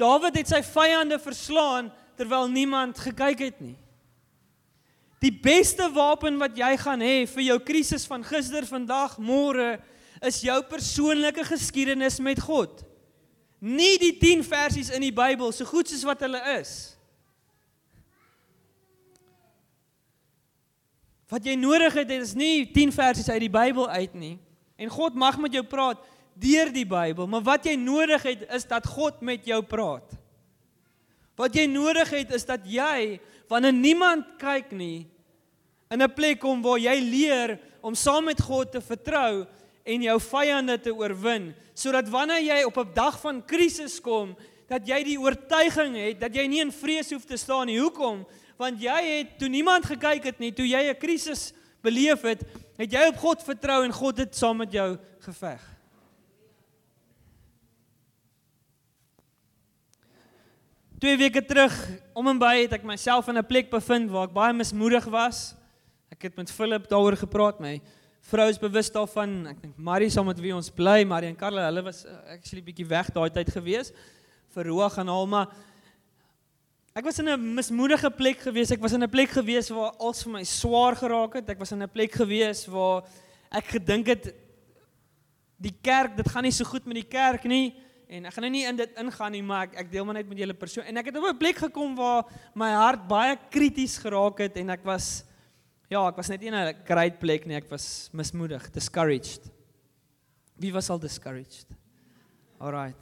Dawid 0.00 0.38
het 0.40 0.49
sy 0.49 0.62
vyande 0.64 1.18
verslaan 1.20 1.92
terwyl 2.16 2.49
niemand 2.49 2.99
gekyk 2.99 3.44
het 3.44 3.61
nie. 3.61 3.76
Die 5.26 5.33
beste 5.35 5.88
wapen 5.90 6.37
wat 6.38 6.54
jy 6.59 6.68
gaan 6.78 7.02
hê 7.02 7.25
vir 7.26 7.49
jou 7.49 7.56
krisis 7.66 8.04
van 8.06 8.23
gister, 8.23 8.66
vandag, 8.68 9.16
môre 9.18 9.76
is 10.23 10.38
jou 10.45 10.59
persoonlike 10.71 11.42
geskiedenis 11.49 12.21
met 12.23 12.38
God. 12.45 12.85
Nie 13.59 13.97
die 13.99 14.12
10 14.21 14.45
versies 14.47 14.92
in 14.95 15.02
die 15.02 15.14
Bybel 15.14 15.50
so 15.50 15.66
goed 15.66 15.90
soos 15.90 16.04
wat 16.06 16.23
hulle 16.23 16.38
is. 16.54 16.75
Wat 21.33 21.42
jy 21.42 21.56
nodig 21.59 21.97
het 21.99 22.12
is 22.14 22.37
nie 22.38 22.68
10 22.71 22.95
versies 22.95 23.33
uit 23.33 23.42
die 23.49 23.50
Bybel 23.50 23.88
uit 23.97 24.14
nie. 24.14 24.37
En 24.78 24.92
God 24.92 25.18
mag 25.18 25.40
met 25.42 25.56
jou 25.59 25.64
praat 25.66 26.04
deur 26.38 26.71
die 26.71 26.87
Bybel, 26.87 27.26
maar 27.26 27.42
wat 27.42 27.66
jy 27.66 27.75
nodig 27.80 28.23
het 28.28 28.47
is 28.54 28.68
dat 28.68 28.87
God 28.87 29.25
met 29.26 29.49
jou 29.49 29.59
praat. 29.66 30.14
Wat 31.37 31.56
jy 31.56 31.66
nodig 31.66 32.14
het 32.14 32.30
is 32.37 32.47
dat 32.47 32.62
jy 32.68 33.18
wanneer 33.50 33.75
niemand 33.75 34.37
kyk 34.38 34.71
nie 34.76 35.09
in 35.90 36.02
'n 36.02 36.14
plek 36.14 36.40
kom 36.40 36.62
waar 36.62 36.78
jy 36.78 37.00
leer 37.00 37.59
om 37.81 37.95
saam 37.95 38.25
met 38.25 38.40
God 38.40 38.73
te 38.73 38.81
vertrou 38.81 39.47
en 39.85 40.02
jou 40.02 40.21
vyande 40.21 40.81
te 40.81 40.95
oorwin, 40.95 41.55
sodat 41.75 42.09
wanneer 42.09 42.43
jy 42.43 42.64
op 42.64 42.76
'n 42.78 42.95
dag 42.95 43.21
van 43.21 43.45
krisis 43.45 44.00
kom, 44.00 44.37
dat 44.66 44.87
jy 44.87 45.02
die 45.05 45.21
oortuiging 45.21 45.95
het 45.97 46.21
dat 46.21 46.35
jy 46.35 46.47
nie 46.47 46.61
in 46.61 46.73
vrees 46.73 47.11
hoef 47.11 47.25
te 47.25 47.37
staan 47.37 47.66
nie. 47.66 47.78
Hoekom? 47.78 48.26
Want 48.59 48.81
jy 48.83 49.00
het 49.19 49.38
toe 49.38 49.49
niemand 49.49 49.87
gekyk 49.87 50.25
het 50.25 50.38
nie, 50.38 50.52
toe 50.52 50.66
jy 50.66 50.90
'n 50.90 50.99
krisis 50.99 51.52
beleef 51.83 52.23
het, 52.23 52.43
het 52.76 52.93
jy 52.93 53.07
op 53.09 53.16
God 53.16 53.43
vertrou 53.43 53.85
en 53.85 53.93
God 53.93 54.19
het 54.19 54.37
saam 54.37 54.57
met 54.57 54.73
jou 54.73 54.99
geveg. 55.21 55.62
Twee 60.99 61.16
weke 61.16 61.45
terug 61.45 61.75
om 62.14 62.28
en 62.28 62.38
by 62.38 62.62
het 62.62 62.73
ek 62.73 62.83
myself 62.83 63.28
in 63.28 63.37
'n 63.37 63.47
plek 63.47 63.71
bevind 63.71 64.11
waar 64.11 64.28
ek 64.28 64.33
baie 64.33 64.52
mismoedig 64.52 65.05
was. 65.05 65.55
Ek 66.16 66.30
het 66.30 66.37
met 66.38 66.49
Philip 66.49 66.87
daaroor 66.88 67.12
gepraat, 67.20 67.58
my 67.61 67.75
vrou 68.25 68.46
is 68.49 68.56
bewus 68.56 68.88
daarvan. 68.88 69.35
Ek 69.50 69.58
dink 69.61 69.75
Marie 69.76 70.08
saam 70.08 70.25
met 70.30 70.38
wie 70.40 70.54
ons 70.56 70.70
bly, 70.73 71.02
Marie 71.04 71.28
en 71.28 71.37
Karla, 71.37 71.66
hulle 71.68 71.82
was 71.85 72.06
eh, 72.08 72.14
actually 72.32 72.62
bietjie 72.64 72.87
weg 72.88 73.11
daai 73.12 73.28
tyd 73.35 73.50
gewees 73.52 73.92
vir 74.56 74.70
Roag 74.70 74.96
en 75.02 75.12
Alma. 75.12 75.42
Ek 76.96 77.04
was 77.04 77.20
in 77.20 77.28
'n 77.28 77.52
mismoedige 77.58 78.08
plek 78.08 78.40
gewees. 78.40 78.73
Ek 78.73 78.80
was 78.80 78.96
in 78.96 79.04
'n 79.04 79.11
plek 79.12 79.28
gewees 79.28 79.68
waar 79.68 79.92
alles 80.00 80.23
vir 80.25 80.32
my 80.32 80.44
swaar 80.44 80.96
geraak 80.96 81.35
het. 81.35 81.50
Ek 81.50 81.58
was 81.58 81.73
in 81.73 81.82
'n 81.82 81.92
plek 81.92 82.12
gewees 82.16 82.64
waar 82.64 83.04
ek 83.52 83.76
gedink 83.76 84.06
het 84.06 84.35
die 85.61 85.76
kerk, 85.82 86.16
dit 86.16 86.28
gaan 86.28 86.44
nie 86.44 86.52
so 86.52 86.64
goed 86.64 86.87
met 86.87 86.94
die 86.94 87.11
kerk 87.11 87.44
nie. 87.44 87.75
En 88.08 88.25
ek 88.25 88.32
gaan 88.32 88.42
nou 88.42 88.52
nie 88.52 88.64
in 88.64 88.76
dit 88.76 88.90
ingaan 88.96 89.32
nie, 89.32 89.42
maar 89.42 89.64
ek 89.64 89.80
ek 89.85 89.92
deel 89.92 90.04
maar 90.04 90.14
net 90.14 90.28
met 90.28 90.38
julle 90.38 90.54
persoon. 90.54 90.85
En 90.85 90.96
ek 90.96 91.12
het 91.12 91.16
op 91.16 91.25
'n 91.28 91.37
plek 91.37 91.56
gekom 91.56 91.94
waar 91.94 92.25
my 92.54 92.73
hart 92.73 93.06
baie 93.06 93.37
krities 93.50 93.99
geraak 93.99 94.38
het 94.38 94.56
en 94.56 94.70
ek 94.70 94.82
was 94.82 95.26
ja, 95.88 96.02
ek 96.09 96.16
was 96.16 96.28
net 96.28 96.40
nie 96.40 96.49
in 96.49 96.55
'n 96.55 96.85
great 96.85 97.19
plek 97.19 97.47
nie. 97.47 97.57
Ek 97.57 97.71
was 97.71 98.11
mismoedig, 98.12 98.71
discouraged. 98.71 99.50
Wie 100.59 100.73
was 100.73 100.90
al 100.90 100.99
discouraged? 100.99 101.66
Alright. 102.59 103.00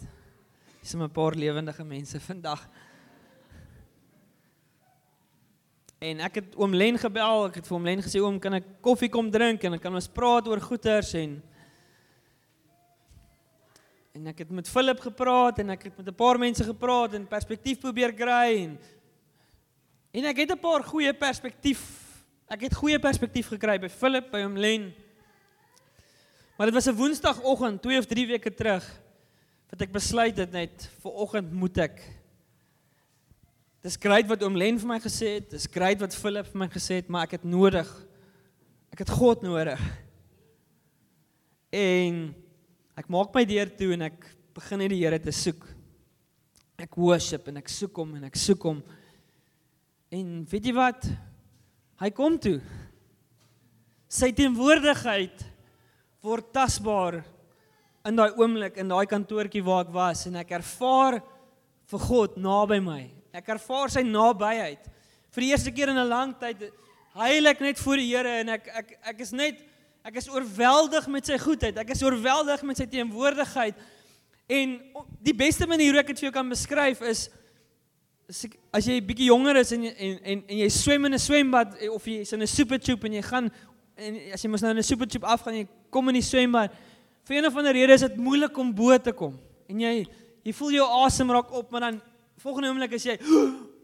Dis 0.80 0.94
'n 0.94 1.10
paar 1.10 1.34
lewendige 1.34 1.84
mense 1.84 2.20
vandag. 2.20 2.68
En 5.98 6.20
ek 6.20 6.34
het 6.34 6.56
oom 6.56 6.74
Len 6.74 6.98
gebel, 6.98 7.46
ek 7.46 7.54
het 7.54 7.66
vir 7.66 7.76
oom 7.76 7.84
Len 7.84 8.02
gesê 8.02 8.20
oom, 8.20 8.38
kan 8.38 8.54
ek 8.54 8.64
koffie 8.82 9.08
kom 9.08 9.30
drink 9.30 9.64
en 9.64 9.70
dan 9.70 9.80
kan 9.80 9.94
ons 9.94 10.08
praat 10.08 10.48
oor 10.48 10.60
goeters 10.60 11.14
en 11.14 11.42
En 14.14 14.28
ek 14.30 14.44
het 14.44 14.50
met 14.54 14.68
Philip 14.70 15.00
gepraat 15.02 15.58
en 15.58 15.70
ek 15.74 15.88
het 15.88 15.96
met 15.96 16.06
'n 16.06 16.14
paar 16.14 16.38
mense 16.38 16.64
gepraat 16.64 17.14
en 17.14 17.26
perspektief 17.26 17.80
probeer 17.80 18.12
kry 18.14 18.62
en 18.62 18.78
en 20.12 20.24
ek 20.24 20.36
het 20.36 20.52
'n 20.52 20.60
paar 20.60 20.84
goeie 20.84 21.12
perspektief. 21.12 22.03
Ek 22.48 22.66
het 22.66 22.76
goeie 22.76 22.98
perspektief 23.00 23.48
gekry 23.52 23.78
by 23.80 23.88
Philip 23.88 24.30
by 24.32 24.42
hom 24.44 24.56
Len. 24.60 24.90
Maar 26.58 26.70
dit 26.70 26.74
was 26.74 26.88
'n 26.88 26.96
woensdagoggend 26.96 27.82
2 27.82 27.98
of 27.98 28.06
3 28.06 28.26
weke 28.26 28.54
terug 28.54 28.84
wat 29.70 29.82
ek 29.82 29.92
besluit 29.92 30.36
het 30.36 30.52
net 30.52 30.90
vir 31.02 31.12
oggend 31.12 31.52
moet 31.52 31.78
ek 31.78 32.00
Dis 33.82 33.96
great 34.00 34.26
wat 34.26 34.42
oom 34.42 34.56
Len 34.56 34.78
vir 34.78 34.88
my 34.88 34.98
gesê 34.98 35.34
het, 35.34 35.50
dis 35.50 35.66
great 35.66 36.00
wat 36.00 36.14
Philip 36.14 36.46
vir 36.46 36.58
my 36.58 36.68
gesê 36.68 36.94
het, 36.94 37.08
maar 37.08 37.24
ek 37.24 37.30
het 37.32 37.44
nodig. 37.44 38.06
Ek 38.90 38.98
het 38.98 39.10
God 39.10 39.42
nodig. 39.42 39.80
En 41.70 42.34
Ek 42.94 43.08
maak 43.10 43.32
my 43.34 43.42
deur 43.42 43.70
toe 43.74 43.90
en 43.96 44.06
ek 44.06 44.26
begin 44.54 44.78
net 44.84 44.92
die 44.92 45.00
Here 45.00 45.18
te 45.18 45.32
soek. 45.34 45.64
Ek 46.78 46.94
worship 46.98 47.48
en 47.50 47.58
ek 47.58 47.70
soek 47.70 47.96
hom 47.98 48.12
en 48.20 48.26
ek 48.28 48.36
soek 48.38 48.66
hom. 48.68 48.82
En 50.14 50.28
weet 50.50 50.68
jy 50.70 50.74
wat? 50.76 51.08
Hy 52.00 52.10
kom 52.10 52.34
toe. 52.42 52.58
Sy 54.10 54.32
teenwoordigheid 54.34 55.44
word 56.24 56.48
tasbaar 56.54 57.20
in 58.08 58.18
daai 58.18 58.34
oomblik 58.40 58.80
in 58.82 58.90
daai 58.90 59.06
kantoortjie 59.08 59.62
waar 59.64 59.84
ek 59.86 59.92
was 59.94 60.24
en 60.26 60.40
ek 60.40 60.50
ervaar 60.58 61.20
vir 61.92 62.02
God 62.08 62.38
naby 62.40 62.80
my. 62.82 63.02
Ek 63.34 63.52
ervaar 63.54 63.92
sy 63.94 64.02
nabyheid. 64.06 64.90
Vir 65.34 65.46
die 65.46 65.52
eerste 65.52 65.74
keer 65.74 65.92
in 65.92 65.98
'n 65.98 66.08
lang 66.08 66.34
tyd 66.38 66.70
heilig 67.14 67.60
net 67.60 67.78
voor 67.78 67.96
die 67.96 68.10
Here 68.10 68.40
en 68.40 68.48
ek 68.48 68.68
ek 68.68 68.98
ek 69.14 69.20
is 69.20 69.32
net 69.32 69.62
ek 70.04 70.16
is 70.16 70.28
oorweldig 70.28 71.06
met 71.08 71.26
sy 71.26 71.38
goedheid. 71.38 71.78
Ek 71.78 71.90
is 71.90 72.02
oorweldig 72.02 72.62
met 72.62 72.76
sy 72.76 72.86
teenwoordigheid. 72.86 73.74
En 74.48 74.80
die 75.22 75.32
beste 75.32 75.66
manier 75.66 75.92
hoe 75.92 76.00
ek 76.00 76.08
dit 76.08 76.18
vir 76.18 76.28
jou 76.28 76.32
kan 76.34 76.48
beskryf 76.48 77.00
is 77.02 77.30
as 78.72 78.86
jy 78.86 79.00
bietjie 79.04 79.28
jonger 79.28 79.60
is 79.60 79.72
en 79.72 79.84
en 79.84 80.18
en, 80.22 80.42
en 80.48 80.58
jy 80.58 80.68
swem 80.68 81.04
in 81.04 81.14
'n 81.14 81.18
swembad 81.18 81.76
of 81.90 82.06
jy 82.06 82.20
is 82.20 82.32
in 82.32 82.42
'n 82.42 82.46
super 82.46 82.78
tube 82.78 83.06
en 83.06 83.12
jy 83.12 83.22
gaan 83.22 83.50
en 83.96 84.16
as 84.32 84.42
jy 84.42 84.48
mos 84.48 84.62
nou 84.62 84.70
in 84.70 84.78
'n 84.78 84.82
super 84.82 85.06
tube 85.06 85.26
afgaan 85.26 85.54
jy 85.54 85.68
kom 85.90 86.08
in 86.08 86.14
die 86.14 86.22
swembad 86.22 86.72
vir 87.24 87.36
een 87.36 87.46
of 87.46 87.56
ander 87.56 87.72
rede 87.72 87.92
is 87.92 88.00
dit 88.00 88.16
moeilik 88.16 88.56
om 88.58 88.74
bo 88.74 88.98
te 88.98 89.12
kom 89.12 89.38
en 89.68 89.80
jy 89.80 90.06
jy 90.44 90.52
voel 90.52 90.72
jou 90.72 90.88
asem 91.04 91.30
raak 91.30 91.52
op 91.52 91.70
maar 91.70 91.80
dan 91.80 92.02
volgende 92.38 92.68
oomblik 92.68 92.94
as 92.94 93.04
jy 93.04 93.18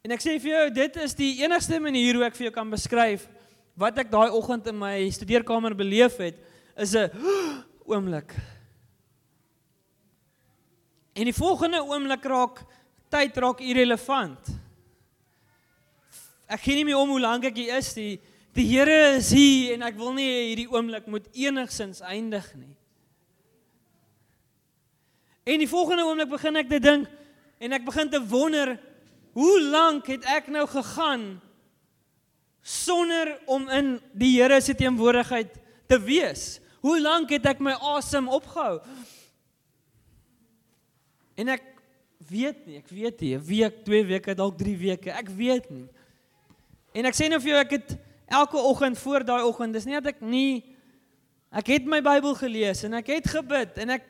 En 0.00 0.14
ek 0.14 0.22
sê 0.24 0.38
vir 0.40 0.54
jou, 0.54 0.60
dit 0.72 0.94
is 1.04 1.12
die 1.12 1.42
enigste 1.42 1.76
manier 1.82 2.16
hoe 2.16 2.24
ek 2.24 2.36
vir 2.38 2.46
jou 2.46 2.54
kan 2.54 2.70
beskryf 2.72 3.26
wat 3.80 3.98
ek 4.00 4.08
daai 4.12 4.32
oggend 4.32 4.66
in 4.72 4.78
my 4.80 4.94
studeerkamer 5.12 5.74
beleef 5.76 6.16
het, 6.16 6.38
is 6.76 6.94
'n 6.96 7.12
oomblik. 7.92 8.32
En 11.12 11.28
die 11.28 11.36
volgende 11.36 11.82
oomblik 11.84 12.24
raak 12.24 12.64
tyd 13.10 13.36
raak 13.42 13.62
irrelevant. 13.64 14.50
Ek 16.50 16.62
gee 16.64 16.78
nie 16.78 16.86
meer 16.88 16.98
om 16.98 17.12
hoe 17.14 17.22
lank 17.22 17.46
ek 17.50 17.58
hier 17.60 17.78
is 17.78 17.92
nie. 17.98 18.18
Die 18.56 18.66
Here 18.66 19.16
is 19.16 19.30
hier 19.30 19.76
en 19.76 19.86
ek 19.86 19.98
wil 19.98 20.14
nie 20.16 20.28
hierdie 20.50 20.68
oomblik 20.70 21.06
moet 21.10 21.28
enigsins 21.38 22.02
eindig 22.02 22.48
nie. 22.58 22.74
En 25.46 25.62
die 25.62 25.70
volgende 25.70 26.06
oomblik 26.06 26.30
begin 26.30 26.58
ek 26.58 26.70
te 26.70 26.80
dink 26.82 27.10
en 27.60 27.76
ek 27.76 27.86
begin 27.86 28.10
te 28.10 28.22
wonder 28.30 28.78
Hoe 29.32 29.62
lank 29.62 30.08
het 30.10 30.24
ek 30.26 30.48
nou 30.50 30.64
gegaan 30.66 31.38
sonder 32.66 33.36
om 33.46 33.68
in 33.70 33.92
die 34.12 34.34
Here 34.40 34.60
se 34.60 34.74
teenwoordigheid 34.74 35.54
te 35.86 35.98
wees? 36.02 36.58
Hoe 36.82 36.98
lank 37.00 37.30
het 37.30 37.46
ek 37.52 37.62
my 37.62 37.76
asem 37.94 38.28
opgehou? 38.28 38.80
En 41.38 41.52
ek 41.54 41.69
weet 42.30 42.66
nie, 42.66 42.78
ek 42.78 42.88
weet 42.88 43.20
nie, 43.20 43.34
'n 43.36 43.44
week, 43.44 43.84
2 43.84 44.04
weke, 44.06 44.34
dalk 44.34 44.58
3 44.58 44.76
weke, 44.76 45.10
ek 45.10 45.28
weet 45.28 45.70
nie. 45.70 45.88
En 46.94 47.04
ek 47.06 47.14
sê 47.14 47.28
nou 47.28 47.40
vir 47.40 47.52
jou 47.52 47.60
ek 47.60 47.70
het 47.70 47.98
elke 48.26 48.56
oggend 48.56 48.98
voor 48.98 49.24
daai 49.24 49.42
oggend, 49.42 49.74
dis 49.74 49.84
nie 49.84 49.98
dat 49.98 50.14
ek 50.14 50.20
nie 50.22 50.62
ek 51.50 51.66
het 51.66 51.86
my 51.86 52.00
Bybel 52.00 52.34
gelees 52.38 52.84
en 52.86 52.94
ek 52.94 53.10
het 53.10 53.26
gebid 53.26 53.78
en 53.82 53.90
ek 53.98 54.06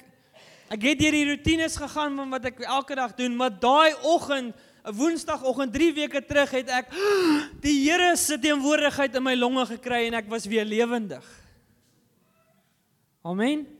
ek 0.70 0.82
het 0.82 1.00
deur 1.00 1.16
die 1.16 1.28
rotines 1.32 1.76
gegaan 1.76 2.16
van 2.16 2.30
wat 2.30 2.44
ek 2.44 2.60
elke 2.60 2.94
dag 2.94 3.14
doen, 3.16 3.34
maar 3.36 3.50
daai 3.50 3.94
oggend 4.02 4.54
'n 4.84 4.94
Woensdagoggend 4.96 5.72
3 5.72 5.92
weke 5.92 6.20
terug 6.24 6.50
het 6.50 6.68
ek 6.68 6.86
die 7.64 7.90
Here 7.90 8.16
se 8.16 8.38
teenwoordigheid 8.38 9.14
in 9.14 9.22
my 9.22 9.34
longe 9.34 9.66
gekry 9.66 10.06
en 10.06 10.14
ek 10.14 10.28
was 10.28 10.46
weer 10.46 10.64
lewendig. 10.64 11.24
Amen. 13.22 13.79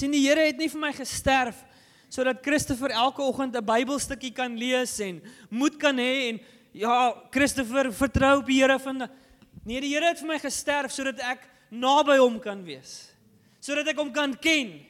Sien 0.00 0.14
die 0.16 0.22
Here 0.24 0.46
het 0.48 0.56
nie 0.56 0.70
vir 0.72 0.80
my 0.80 0.94
gesterf 0.96 1.58
sodat 2.10 2.40
Christopher 2.42 2.90
elke 2.90 3.22
oggend 3.22 3.54
'n 3.54 3.64
Bybelstukkie 3.64 4.32
kan 4.32 4.56
lees 4.56 4.98
en 5.00 5.20
moed 5.50 5.76
kan 5.78 5.96
hê 5.96 6.30
en 6.30 6.40
ja, 6.72 7.14
Christopher 7.30 7.92
vertrou 7.92 8.38
op 8.38 8.46
die 8.46 8.62
Here 8.62 8.78
van 8.78 9.08
Nee, 9.64 9.80
die 9.80 9.92
Here 9.92 10.08
het 10.08 10.18
vir 10.18 10.28
my 10.28 10.38
gesterf 10.38 10.90
sodat 10.90 11.20
ek 11.20 11.44
naby 11.70 12.16
hom 12.16 12.40
kan 12.40 12.64
wees. 12.64 13.12
Sodat 13.60 13.88
ek 13.88 13.98
hom 13.98 14.12
kan 14.12 14.32
ken 14.34 14.80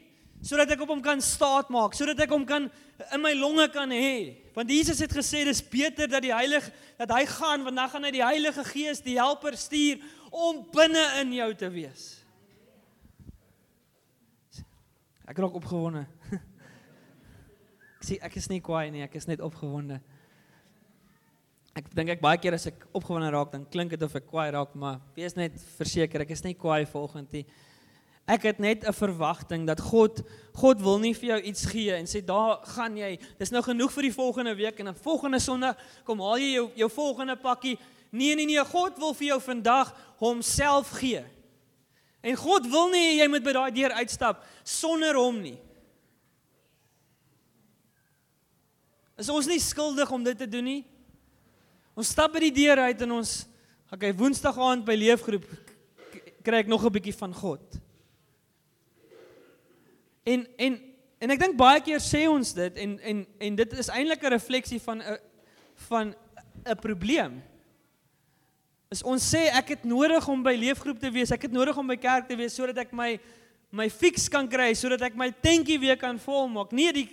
sodat 0.41 0.71
ek 0.73 0.81
op 0.81 0.95
hom 0.95 1.03
kan 1.05 1.21
staat 1.21 1.69
maak, 1.69 1.93
sodat 1.93 2.23
ek 2.25 2.31
hom 2.33 2.47
kan 2.49 2.71
in 3.13 3.21
my 3.21 3.33
longe 3.37 3.67
kan 3.73 3.91
hê. 3.93 4.37
Want 4.57 4.71
Jesus 4.73 5.01
het 5.05 5.13
gesê 5.13 5.45
dis 5.45 5.61
beter 5.61 6.09
dat 6.09 6.25
die 6.25 6.33
Heilige 6.33 6.73
dat 7.01 7.13
hy 7.13 7.27
gaan 7.29 7.65
want 7.65 7.77
dan 7.77 7.91
gaan 7.93 8.05
hy 8.09 8.13
die 8.15 8.25
Heilige 8.25 8.65
Gees, 8.65 9.05
die 9.05 9.19
Helper 9.21 9.57
stuur 9.57 10.01
om 10.31 10.65
binne 10.73 11.05
in 11.21 11.35
jou 11.37 11.51
te 11.61 11.69
wees. 11.73 12.20
Ek 15.31 15.39
raak 15.39 15.55
opgewonde. 15.55 16.09
Ek 18.01 18.07
sê 18.09 18.17
ek 18.25 18.39
is 18.41 18.49
nie 18.49 18.63
kwaai 18.65 18.89
nie, 18.91 19.03
ek 19.05 19.13
is 19.21 19.27
net 19.29 19.43
opgewonde. 19.45 19.99
Ek 21.77 21.91
dink 21.95 22.15
ek 22.15 22.23
baie 22.25 22.39
keer 22.41 22.57
as 22.57 22.65
ek 22.71 22.87
opgewonde 22.97 23.29
raak, 23.31 23.51
dan 23.53 23.67
klink 23.69 23.93
dit 23.93 24.03
of 24.03 24.17
ek 24.17 24.25
kwaai 24.27 24.49
raak, 24.57 24.73
maar 24.73 25.03
wees 25.15 25.37
net 25.37 25.59
verseker 25.77 26.25
ek 26.25 26.33
is 26.33 26.43
nie 26.47 26.55
kwaai 26.57 26.89
volgens 26.89 27.29
nie. 27.37 27.45
Ek 28.25 28.49
het 28.49 28.59
net 28.59 28.89
'n 28.89 28.97
verwagting 28.97 29.69
dat 29.69 29.85
God 29.85 30.23
God 30.57 30.81
wil 30.81 30.99
nie 30.99 31.13
vir 31.15 31.37
jou 31.37 31.41
iets 31.53 31.67
gee 31.69 31.93
en 31.95 32.09
sê 32.09 32.25
daar 32.25 32.65
gaan 32.75 32.97
jy. 32.97 33.19
Dis 33.39 33.53
nou 33.53 33.63
genoeg 33.63 33.93
vir 33.93 34.09
die 34.09 34.17
volgende 34.17 34.55
week 34.57 34.81
en 34.81 34.91
dan 34.91 34.97
volgende 34.97 35.39
Sondag 35.39 35.77
kom 36.05 36.21
haal 36.21 36.39
jy 36.39 36.55
jou 36.55 36.71
jou 36.75 36.91
volgende 36.91 37.37
pakkie. 37.37 37.79
Nee 38.11 38.35
nee 38.35 38.47
nee, 38.47 38.65
God 38.65 38.99
wil 38.99 39.15
vir 39.15 39.27
jou 39.27 39.41
vandag 39.41 39.95
homself 40.19 40.91
gee. 40.99 41.23
En 42.21 42.37
God 42.37 42.67
wil 42.69 42.91
nie 42.93 43.19
jy 43.21 43.27
moet 43.33 43.45
by 43.45 43.53
daai 43.57 43.73
deur 43.73 43.95
uitstap 44.01 44.45
sonder 44.65 45.17
hom 45.17 45.41
nie. 45.41 45.57
Is 49.21 49.29
ons 49.33 49.49
nie 49.49 49.61
skuldig 49.61 50.11
om 50.13 50.25
dit 50.25 50.37
te 50.37 50.49
doen 50.49 50.65
nie? 50.65 50.83
Ons 51.97 52.13
stap 52.13 52.33
by 52.33 52.45
die 52.47 52.55
deur 52.63 52.81
uit 52.89 53.03
en 53.05 53.19
ons 53.19 53.33
okay, 53.93 54.13
Woensdag 54.17 54.57
aand 54.61 54.85
by 54.87 54.97
leefgroep 54.97 55.49
kry 56.45 56.63
ek 56.63 56.71
nog 56.73 56.85
'n 56.85 56.93
bietjie 56.93 57.17
van 57.17 57.35
God. 57.35 57.81
En 60.25 60.47
en 60.57 60.81
en 61.21 61.31
ek 61.31 61.41
dink 61.41 61.57
baie 61.57 61.81
keer 61.81 62.01
sê 62.01 62.29
ons 62.29 62.53
dit 62.55 62.77
en 62.77 62.99
en 63.01 63.27
en 63.39 63.57
dit 63.57 63.73
is 63.73 63.89
eintlik 63.89 64.23
'n 64.25 64.33
refleksie 64.33 64.81
van 64.81 65.03
'n 65.03 65.19
van 65.89 66.15
'n 66.65 66.77
probleem. 66.77 67.43
Is 68.91 69.05
ons 69.07 69.23
sê 69.23 69.45
ek 69.55 69.77
het 69.77 69.85
nodig 69.87 70.25
om 70.27 70.41
by 70.43 70.57
leefgroep 70.59 70.99
te 70.99 71.13
wees, 71.15 71.31
ek 71.31 71.45
het 71.47 71.53
nodig 71.55 71.77
om 71.79 71.87
by 71.87 71.95
kerk 72.01 72.27
te 72.27 72.35
wees 72.39 72.57
sodat 72.59 72.81
ek 72.83 72.95
my 72.97 73.13
my 73.71 73.87
fix 73.87 74.25
kan 74.27 74.49
kry, 74.51 74.73
sodat 74.75 75.05
ek 75.07 75.15
my 75.15 75.29
tentjie 75.31 75.77
weer 75.79 75.95
kan 75.95 76.17
volmaak. 76.19 76.73
Nee, 76.75 76.91
die 76.91 77.05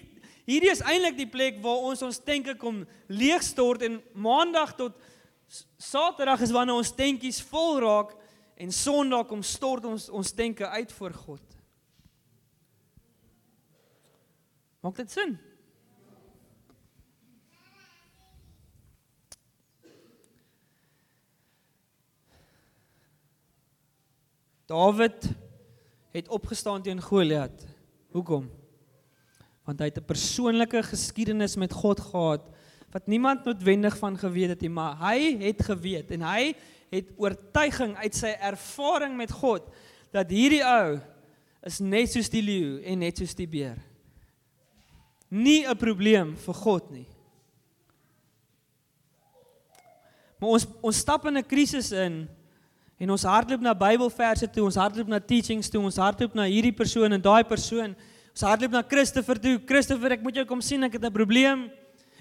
hierdie 0.50 0.72
is 0.72 0.82
eintlik 0.82 1.20
die 1.20 1.28
plek 1.30 1.60
waar 1.62 1.84
ons 1.86 2.02
ons 2.02 2.18
tenke 2.18 2.56
kom 2.58 2.80
leegstort 3.14 3.86
en 3.86 4.00
maandag 4.18 4.74
tot 4.80 4.98
Saterdag 5.80 6.42
is 6.44 6.52
wanneer 6.52 6.76
ons 6.82 6.90
tentjies 6.92 7.38
vol 7.48 7.78
raak 7.86 8.10
en 8.58 8.74
Sondag 8.74 9.30
kom 9.30 9.46
stort 9.46 9.86
ons 9.86 10.10
ons 10.10 10.34
tenke 10.34 10.66
uit 10.66 10.92
voor 10.98 11.14
God. 11.14 11.46
Maak 14.82 14.98
dit 14.98 15.14
sin? 15.14 15.38
Dawid 24.68 25.30
het 26.12 26.28
opgestaan 26.28 26.82
teen 26.84 27.02
Goliat. 27.02 27.66
Hoekom? 28.12 28.50
Want 29.64 29.80
hy 29.80 29.86
het 29.86 30.00
'n 30.00 30.06
persoonlike 30.06 30.84
geskiedenis 30.84 31.56
met 31.56 31.74
God 31.74 32.00
gehad 32.00 32.44
wat 32.92 33.08
niemand 33.08 33.44
noodwendig 33.44 33.98
van 33.98 34.18
geweet 34.18 34.50
het 34.50 34.62
nie, 34.62 34.70
maar 34.70 34.98
hy 34.98 35.38
het 35.40 35.62
geweet 35.64 36.12
en 36.12 36.22
hy 36.22 36.56
het 36.90 37.12
oortuiging 37.18 37.96
uit 37.96 38.16
sy 38.16 38.32
ervaring 38.40 39.18
met 39.18 39.32
God 39.32 39.64
dat 40.12 40.30
hierdie 40.30 40.64
ou 40.64 41.00
is 41.64 41.80
net 41.80 42.12
soos 42.12 42.30
die 42.30 42.42
leeu 42.42 42.82
en 42.84 43.00
net 43.00 43.18
soos 43.18 43.36
die 43.36 43.48
beer 43.48 43.78
nie 45.30 45.68
'n 45.68 45.78
probleem 45.78 46.36
vir 46.36 46.54
God 46.54 46.92
nie. 46.92 47.08
Maar 50.40 50.50
ons 50.50 50.68
ons 50.82 50.98
stap 50.98 51.26
in 51.26 51.38
'n 51.38 51.46
krisis 51.46 51.92
in 51.92 52.30
en 52.98 53.12
ons 53.14 53.26
hardloop 53.30 53.62
na 53.62 53.74
Bybelverse 53.78 54.48
toe, 54.50 54.66
ons 54.66 54.78
hardloop 54.80 55.10
na 55.12 55.20
teachings 55.22 55.70
toe, 55.70 55.82
ons 55.86 56.00
hardloop 56.02 56.34
na 56.38 56.48
hierdie 56.50 56.74
persoon 56.76 57.14
en 57.14 57.22
daai 57.22 57.44
persoon. 57.46 57.94
Ons 58.34 58.46
hardloop 58.46 58.74
na 58.74 58.84
Christopher 58.86 59.40
toe. 59.42 59.58
Christopher, 59.70 60.16
ek 60.18 60.24
moet 60.26 60.36
jou 60.42 60.46
kom 60.50 60.62
sien, 60.62 60.84
ek 60.84 60.98
het 60.98 61.06
'n 61.06 61.14
probleem. 61.14 61.70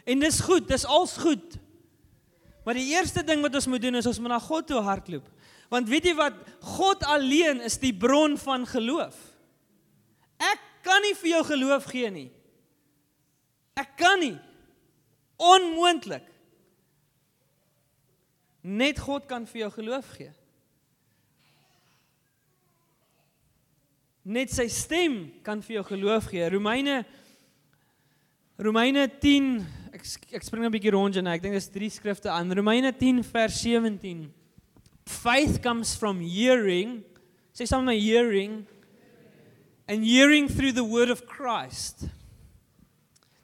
En 0.06 0.18
dis 0.18 0.40
goed, 0.40 0.68
dis 0.68 0.84
als 0.84 1.16
goed. 1.16 1.58
Maar 2.64 2.74
die 2.74 2.92
eerste 2.94 3.22
ding 3.22 3.42
wat 3.42 3.54
ons 3.54 3.66
moet 3.66 3.82
doen 3.82 3.94
is 3.94 4.06
ons 4.06 4.18
moet 4.18 4.28
na 4.28 4.38
God 4.38 4.66
toe 4.66 4.80
hardloop. 4.80 5.26
Want 5.70 5.88
weet 5.88 6.04
jy 6.04 6.14
wat? 6.14 6.34
God 6.78 7.04
alleen 7.04 7.60
is 7.60 7.78
die 7.78 7.94
bron 7.94 8.36
van 8.38 8.66
geloof. 8.66 9.14
Ek 10.38 10.62
kan 10.82 11.02
nie 11.02 11.14
vir 11.14 11.30
jou 11.30 11.44
geloof 11.44 11.84
gee 11.90 12.10
nie. 12.10 12.30
Ek 13.76 13.96
kan 13.96 14.20
nie. 14.20 14.36
Onmoontlik. 15.36 16.26
Net 18.62 18.98
God 18.98 19.26
kan 19.26 19.46
vir 19.46 19.66
jou 19.66 19.70
geloof 19.70 20.08
gee. 20.18 20.32
Net 24.26 24.50
sy 24.50 24.66
stem 24.66 25.28
kan 25.46 25.62
vir 25.62 25.78
jou 25.78 25.84
geloof 25.92 26.26
gee. 26.32 26.42
Romeine 26.50 27.04
Romeine 28.58 29.06
10 29.22 29.60
ek 29.94 30.02
ek 30.34 30.42
spring 30.42 30.64
'n 30.66 30.72
bietjie 30.72 30.92
rond 30.92 31.16
en 31.16 31.28
ek 31.30 31.42
dink 31.42 31.54
dis 31.54 31.68
drie 31.70 31.90
skrifte 31.90 32.26
aan 32.26 32.50
Romeine 32.50 32.90
10 32.92 33.22
vers 33.22 33.54
17. 33.62 34.32
Faith 35.06 35.62
comes 35.62 35.94
from 35.94 36.20
hearing. 36.20 37.04
Say 37.52 37.66
something 37.66 37.94
like 37.94 38.02
hearing 38.02 38.66
and 39.86 40.02
hearing 40.04 40.48
through 40.48 40.72
the 40.72 40.84
word 40.84 41.10
of 41.10 41.26
Christ. 41.26 42.08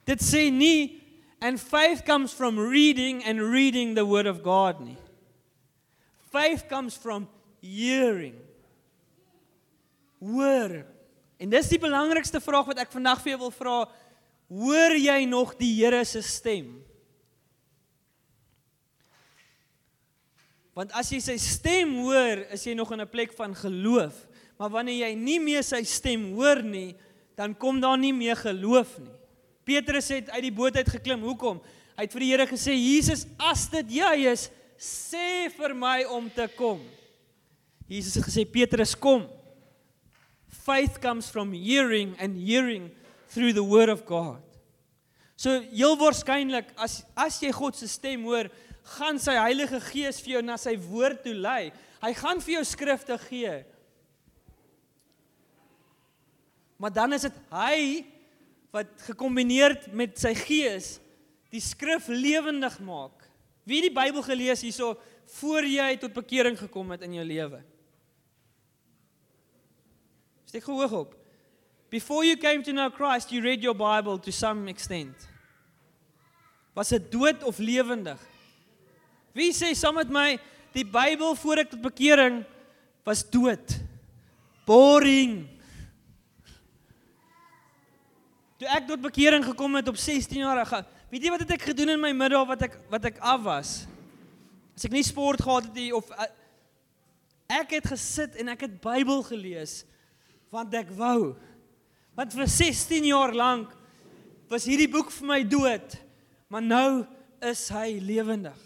Dit 0.05 0.19
sê 0.19 0.51
nie 0.51 0.99
and 1.39 1.59
faith 1.59 2.03
comes 2.03 2.33
from 2.33 2.59
reading 2.59 3.23
and 3.23 3.39
reading 3.39 3.95
the 3.95 4.05
word 4.05 4.27
of 4.27 4.43
God 4.43 4.81
nie. 4.81 4.97
Faith 6.31 6.67
comes 6.67 6.97
from 6.97 7.29
hearing. 7.61 8.42
Hoor. 10.23 10.83
En 11.41 11.51
dis 11.51 11.69
die 11.73 11.81
belangrikste 11.81 12.39
vraag 12.43 12.69
wat 12.71 12.79
ek 12.85 12.93
vandag 12.93 13.21
vir 13.23 13.33
jou 13.33 13.41
wil 13.45 13.53
vra. 13.53 13.77
Hoor 14.53 14.95
jy 14.95 15.23
nog 15.27 15.55
die 15.59 15.73
Here 15.81 16.03
se 16.07 16.21
stem? 16.23 16.69
Want 20.73 20.93
as 20.97 21.11
jy 21.13 21.19
sy 21.21 21.35
stem 21.37 21.91
hoor, 22.01 22.47
is 22.53 22.63
jy 22.65 22.73
nog 22.73 22.91
in 22.93 23.01
'n 23.01 23.09
plek 23.09 23.33
van 23.37 23.53
geloof. 23.53 24.25
Maar 24.57 24.69
wanneer 24.69 25.09
jy 25.09 25.15
nie 25.15 25.39
meer 25.39 25.63
sy 25.63 25.83
stem 25.83 26.33
hoor 26.33 26.63
nie, 26.63 26.95
dan 27.35 27.57
kom 27.57 27.79
daar 27.79 27.97
nie 27.97 28.13
meer 28.13 28.35
geloof 28.35 28.97
nie. 28.99 29.11
Petrus 29.63 30.09
het 30.09 30.29
uit 30.29 30.41
die 30.41 30.51
boot 30.51 30.75
uit 30.75 30.89
geklim. 30.89 31.21
Hoekom? 31.21 31.61
Hy 31.95 32.03
het 32.03 32.11
vir 32.11 32.19
die 32.19 32.31
Here 32.31 32.47
gesê: 32.47 32.73
"Jesus, 32.73 33.25
as 33.37 33.67
dit 33.67 33.91
jy 33.91 34.31
is, 34.31 34.49
sê 34.77 35.49
vir 35.49 35.75
my 35.75 36.03
om 36.03 36.29
te 36.29 36.47
kom." 36.55 36.81
Jesus 37.87 38.15
het 38.15 38.25
gesê: 38.25 38.45
"Petrus, 38.45 38.95
kom." 38.95 39.27
Faith 40.53 41.01
comes 41.01 41.29
from 41.29 41.51
hearing 41.51 42.15
and 42.19 42.37
hearing 42.37 42.91
through 43.27 43.53
the 43.53 43.63
word 43.63 43.89
of 43.89 44.05
God. 44.05 44.41
So 45.35 45.59
heel 45.73 45.97
waarskynlik 45.97 46.69
as 46.77 47.01
as 47.17 47.41
jy 47.41 47.51
God 47.51 47.75
se 47.75 47.89
stem 47.89 48.23
hoor, 48.29 48.51
gaan 48.95 49.19
sy 49.19 49.33
Heilige 49.39 49.81
Gees 49.89 50.21
vir 50.21 50.37
jou 50.37 50.43
na 50.45 50.59
sy 50.61 50.75
woord 50.77 51.23
toe 51.25 51.33
lei. 51.33 51.73
Hy 52.03 52.11
gaan 52.19 52.43
vir 52.43 52.59
jou 52.59 52.65
skrifte 52.67 53.17
gee. 53.25 53.63
Maar 56.77 56.93
dan 56.93 57.15
is 57.15 57.25
dit 57.25 57.35
hy 57.53 58.03
wat 58.73 58.89
gekombineer 59.07 59.77
met 59.95 60.17
sy 60.19 60.33
gees 60.35 60.97
die 61.53 61.61
skrif 61.63 62.09
lewendig 62.09 62.79
maak. 62.83 63.23
Wie 63.63 63.79
het 63.79 63.87
die 63.87 63.95
Bybel 63.95 64.25
gelees 64.25 64.63
hierso 64.65 64.93
voor 65.39 65.65
jy 65.69 65.93
tot 66.01 66.15
bekering 66.15 66.57
gekom 66.59 66.91
het 66.91 67.05
in 67.05 67.15
jou 67.19 67.25
lewe? 67.25 67.61
Steek 70.53 70.67
gehoog 70.69 70.91
op. 70.91 71.15
Before 71.89 72.25
you 72.25 72.37
came 72.37 72.61
to 72.61 72.71
know 72.71 72.91
Christ, 72.93 73.31
you 73.31 73.41
read 73.41 73.63
your 73.63 73.73
Bible 73.73 74.19
to 74.19 74.31
some 74.31 74.69
extent. 74.69 75.15
Was 76.75 76.91
dit 76.93 77.11
dood 77.11 77.43
of 77.43 77.57
lewendig? 77.57 78.19
Wie 79.33 79.49
sê 79.49 79.71
saam 79.73 79.97
met 79.97 80.11
my 80.13 80.35
die 80.75 80.83
Bybel 80.85 81.33
voor 81.41 81.63
ek 81.63 81.71
tot 81.71 81.81
bekering 81.81 82.43
was 83.01 83.23
dood? 83.25 83.73
Boring. 84.69 85.47
Toe 88.61 88.69
ek 88.77 88.85
tot 88.91 89.01
bekering 89.01 89.47
gekom 89.47 89.79
het 89.79 89.89
op 89.89 89.97
16 89.97 90.43
jaar, 90.43 90.69
weet 91.09 91.25
jy 91.25 91.31
wat 91.33 91.41
het 91.47 91.55
ek 91.55 91.65
gedoen 91.71 91.95
in 91.95 92.03
my 92.03 92.11
middag 92.13 92.45
wat 92.51 92.67
ek 92.67 92.77
wat 92.93 93.07
ek 93.09 93.17
af 93.25 93.41
was? 93.47 93.71
As 94.77 94.85
ek 94.85 94.93
nie 94.93 95.01
sport 95.09 95.41
gehad 95.41 95.65
het 95.71 95.81
nie 95.81 95.89
of 95.97 96.13
eh, 96.13 96.29
ek 97.57 97.73
het 97.79 97.89
gesit 97.95 98.37
en 98.37 98.53
ek 98.53 98.67
het 98.67 98.77
Bybel 98.85 99.25
gelees 99.25 99.81
want 100.53 100.75
ek 100.77 100.91
wou. 100.97 101.33
Want 102.13 102.35
vir 102.37 102.49
16 102.49 103.09
jaar 103.09 103.33
lank 103.33 103.71
was 104.51 104.67
hierdie 104.69 104.91
boek 104.91 105.09
vir 105.15 105.29
my 105.31 105.39
dood, 105.49 105.95
maar 106.51 106.61
nou 106.61 106.89
is 107.43 107.65
hy 107.73 107.97
lewendig. 108.05 108.59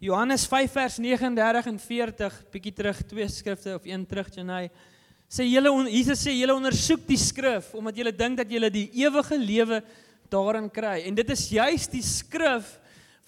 Johannes 0.00 0.46
5 0.48 0.70
vers 0.72 0.94
39 1.02 1.66
en 1.74 1.80
40 1.82 2.36
bietjie 2.54 2.72
terug 2.72 3.02
twee 3.04 3.26
skrifte 3.28 3.74
of 3.76 3.84
een 3.84 4.06
terug 4.08 4.30
Janai 4.32 4.70
sê 5.28 5.44
julle 5.44 5.68
Jesus 5.92 6.22
sê 6.24 6.32
julle 6.38 6.56
ondersoek 6.56 7.02
die 7.04 7.18
skrif 7.20 7.68
omdat 7.76 8.00
julle 8.00 8.14
dink 8.16 8.40
dat 8.40 8.48
julle 8.48 8.70
die 8.72 8.86
ewige 9.02 9.36
lewe 9.36 9.82
daarin 10.32 10.70
kry 10.72 11.02
en 11.04 11.18
dit 11.20 11.34
is 11.36 11.44
juis 11.52 11.84
die 11.92 12.00
skrif 12.06 12.72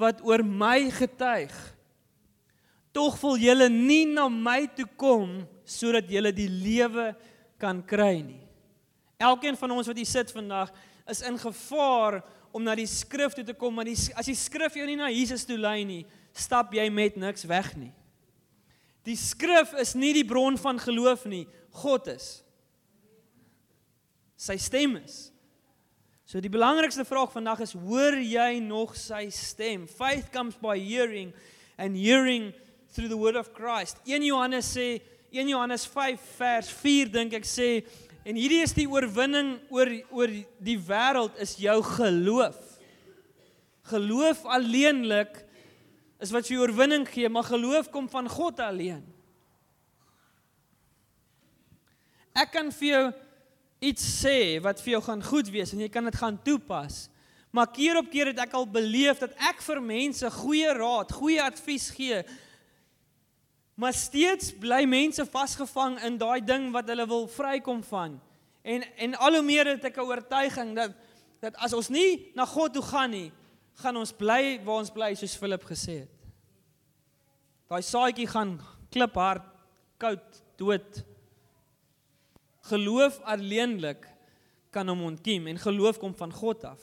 wat 0.01 0.25
oor 0.25 0.41
my 0.41 0.89
getuig 0.97 1.53
tog 2.93 3.17
wil 3.23 3.41
julle 3.41 3.69
nie 3.73 4.05
na 4.09 4.29
my 4.29 4.67
toe 4.77 4.87
kom 5.01 5.43
sodat 5.65 6.11
julle 6.11 6.33
die 6.35 6.49
lewe 6.51 7.13
kan 7.61 7.83
kry 7.85 8.21
nie 8.21 8.43
elkeen 9.23 9.57
van 9.59 9.77
ons 9.79 9.89
wat 9.91 9.99
hier 9.99 10.09
sit 10.11 10.35
vandag 10.35 10.73
is 11.11 11.23
in 11.27 11.39
gevaar 11.41 12.21
om 12.53 12.63
na 12.65 12.77
die 12.77 12.89
skrif 12.91 13.35
toe 13.37 13.45
te 13.47 13.57
kom 13.57 13.75
maar 13.75 13.89
die, 13.89 13.99
as 14.17 14.29
die 14.29 14.37
skrif 14.39 14.77
jou 14.77 14.87
nie 14.87 14.99
na 15.01 15.11
Jesus 15.13 15.47
toe 15.49 15.59
lei 15.61 15.83
nie 15.89 16.05
stap 16.33 16.75
jy 16.75 16.89
met 16.93 17.17
niks 17.21 17.47
weg 17.49 17.73
nie 17.79 17.93
die 19.07 19.19
skrif 19.19 19.75
is 19.83 19.97
nie 19.99 20.13
die 20.15 20.27
bron 20.27 20.59
van 20.61 20.79
geloof 20.79 21.27
nie 21.31 21.47
God 21.73 22.09
is. 22.13 22.43
Sy 24.37 24.59
stem 24.61 24.99
is. 25.01 25.31
So 26.27 26.41
die 26.43 26.53
belangrikste 26.53 27.05
vraag 27.07 27.33
vandag 27.35 27.63
is 27.65 27.75
hoor 27.77 28.17
jy 28.17 28.61
nog 28.65 28.95
sy 28.97 29.27
stem? 29.35 29.87
Faith 29.89 30.31
comes 30.33 30.57
by 30.61 30.79
hearing 30.81 31.33
and 31.77 31.97
hearing 31.99 32.53
through 32.93 33.09
the 33.09 33.17
word 33.17 33.37
of 33.37 33.53
Christ. 33.53 33.97
1 34.05 34.23
Johannes 34.23 34.69
sê 34.77 35.01
1 35.33 35.49
Johannes 35.49 35.87
5 35.89 36.21
vers 36.39 36.69
4 36.69 37.13
dink 37.13 37.33
ek 37.41 37.49
sê 37.49 37.71
en 38.29 38.37
hierdie 38.37 38.61
is 38.63 38.75
die 38.77 38.87
oorwinning 38.87 39.57
oor 39.73 39.89
oor 40.13 40.35
die 40.61 40.77
wêreld 40.77 41.39
is 41.43 41.57
jou 41.61 41.79
geloof. 41.97 42.61
Geloof 43.89 44.45
alleenlik 44.45 45.41
is 46.23 46.31
wat 46.31 46.47
vir 46.47 46.59
jou 46.59 46.67
oorwinning 46.67 47.09
gee, 47.09 47.29
maar 47.33 47.49
geloof 47.49 47.89
kom 47.91 48.07
van 48.13 48.29
God 48.31 48.61
alleen. 48.63 49.03
Ek 52.33 52.53
kan 52.55 52.71
vir 52.73 52.89
jou 52.89 53.07
iets 53.83 54.05
sê 54.23 54.61
wat 54.63 54.81
vir 54.85 54.97
jou 54.97 55.03
gaan 55.09 55.25
goed 55.27 55.51
wees 55.53 55.73
en 55.75 55.83
jy 55.83 55.91
kan 55.93 56.07
dit 56.07 56.21
gaan 56.21 56.39
toepas. 56.45 57.09
Maar 57.53 57.73
keer 57.75 57.99
op 58.01 58.09
keer 58.13 58.31
het 58.31 58.39
ek 58.47 58.55
al 58.57 58.69
beleef 58.69 59.21
dat 59.21 59.35
ek 59.51 59.61
vir 59.65 59.83
mense 59.85 60.29
goeie 60.39 60.71
raad, 60.77 61.13
goeie 61.13 61.43
advies 61.43 61.91
gee. 61.93 62.23
Maar 63.75 63.95
steeds 63.95 64.53
bly 64.59 64.85
mense 64.85 65.25
vasgevang 65.27 65.99
in 66.05 66.19
daai 66.21 66.41
ding 66.45 66.71
wat 66.73 66.89
hulle 66.89 67.07
wil 67.07 67.27
vrykom 67.29 67.83
van. 67.83 68.21
En 68.63 68.85
en 68.97 69.15
al 69.15 69.39
hoe 69.39 69.43
meer 69.43 69.67
het 69.67 69.85
ek 69.85 69.97
'n 69.97 70.09
oortuiging 70.09 70.75
dat 70.77 70.93
dat 71.41 71.57
as 71.57 71.73
ons 71.73 71.89
nie 71.89 72.31
na 72.35 72.47
God 72.47 72.73
toe 72.73 72.83
gaan 72.83 73.11
nie, 73.11 73.33
gaan 73.75 73.97
ons 73.97 74.13
bly 74.13 74.61
waar 74.65 74.79
ons 74.79 74.91
bly 74.91 75.15
soos 75.15 75.37
Philip 75.37 75.65
gesê 75.65 75.99
het. 76.07 76.11
Daai 77.69 77.83
saadjie 77.83 78.27
gaan 78.27 78.61
kliphard, 78.91 79.43
koud, 79.99 80.43
dood 80.57 81.05
Geloof 82.63 83.19
alleenlik 83.27 84.07
kan 84.71 84.89
hom 84.89 85.03
ontkiem 85.03 85.49
en 85.51 85.59
geloof 85.59 85.99
kom 85.99 86.15
van 86.15 86.33
God 86.33 86.65
af. 86.65 86.81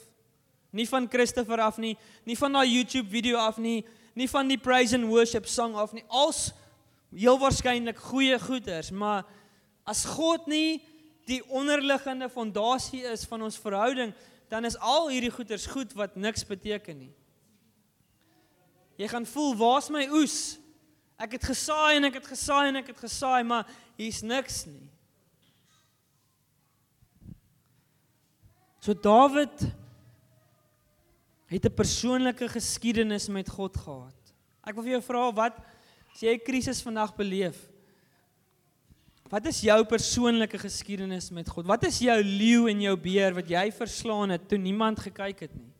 Nie 0.75 0.85
van 0.89 1.07
Christopher 1.09 1.61
af 1.63 1.79
nie, 1.81 1.95
nie 2.27 2.37
van 2.37 2.53
daai 2.53 2.67
YouTube 2.67 3.09
video 3.09 3.39
af 3.39 3.57
nie, 3.57 3.85
nie 4.13 4.27
van 4.29 4.51
die 4.51 4.59
praise 4.59 4.97
and 4.97 5.07
worship 5.07 5.47
song 5.47 5.77
af 5.79 5.93
nie. 5.95 6.03
Als 6.07 6.51
heel 7.15 7.39
waarskynlik 7.41 7.97
goeie 7.97 8.39
goeders, 8.39 8.91
maar 8.91 9.25
as 9.83 10.05
God 10.05 10.47
nie 10.47 10.81
die 11.29 11.41
onderliggende 11.49 12.29
fondasie 12.29 13.03
is 13.09 13.25
van 13.29 13.41
ons 13.45 13.57
verhouding, 13.61 14.13
dan 14.49 14.65
is 14.65 14.77
al 14.81 15.09
hierdie 15.09 15.33
goeders 15.33 15.67
goed 15.69 15.93
wat 15.97 16.15
niks 16.17 16.45
beteken 16.45 16.97
nie. 16.97 17.13
Jy 18.99 19.07
gaan 19.07 19.25
voel, 19.29 19.53
waar's 19.55 19.89
my 19.93 20.07
oes? 20.11 20.57
Ek 21.19 21.37
het 21.37 21.45
gesaai 21.51 21.99
en 21.99 22.07
ek 22.09 22.19
het 22.19 22.29
gesaai 22.31 22.69
en 22.69 22.79
ek 22.81 22.93
het 22.93 23.03
gesaai, 23.03 23.43
maar 23.47 23.67
hier's 23.99 24.21
niks 24.25 24.63
nie. 24.67 24.87
So 28.79 28.95
Dawid 28.95 29.67
het 31.49 31.65
'n 31.65 31.73
persoonlike 31.73 32.47
geskiedenis 32.47 33.27
met 33.27 33.49
God 33.49 33.77
gehad. 33.77 34.15
Ek 34.63 34.75
wil 34.75 34.83
vir 34.83 34.91
jou 34.91 35.01
vra 35.01 35.31
wat 35.33 35.57
as 36.19 36.27
jy 36.27 36.35
'n 36.35 36.43
krisis 36.43 36.81
vandag 36.83 37.15
beleef? 37.15 37.69
Wat 39.29 39.45
is 39.45 39.61
jou 39.61 39.85
persoonlike 39.85 40.57
geskiedenis 40.57 41.31
met 41.31 41.47
God? 41.47 41.65
Wat 41.65 41.83
is 41.85 41.99
jou 41.99 42.23
leeu 42.23 42.67
en 42.67 42.81
jou 42.81 42.97
beer 42.97 43.33
wat 43.33 43.47
jy 43.47 43.71
verslaan 43.71 44.29
het 44.29 44.49
toe 44.49 44.57
niemand 44.57 44.99
gekyk 44.99 45.39
het 45.39 45.55
nie? 45.55 45.71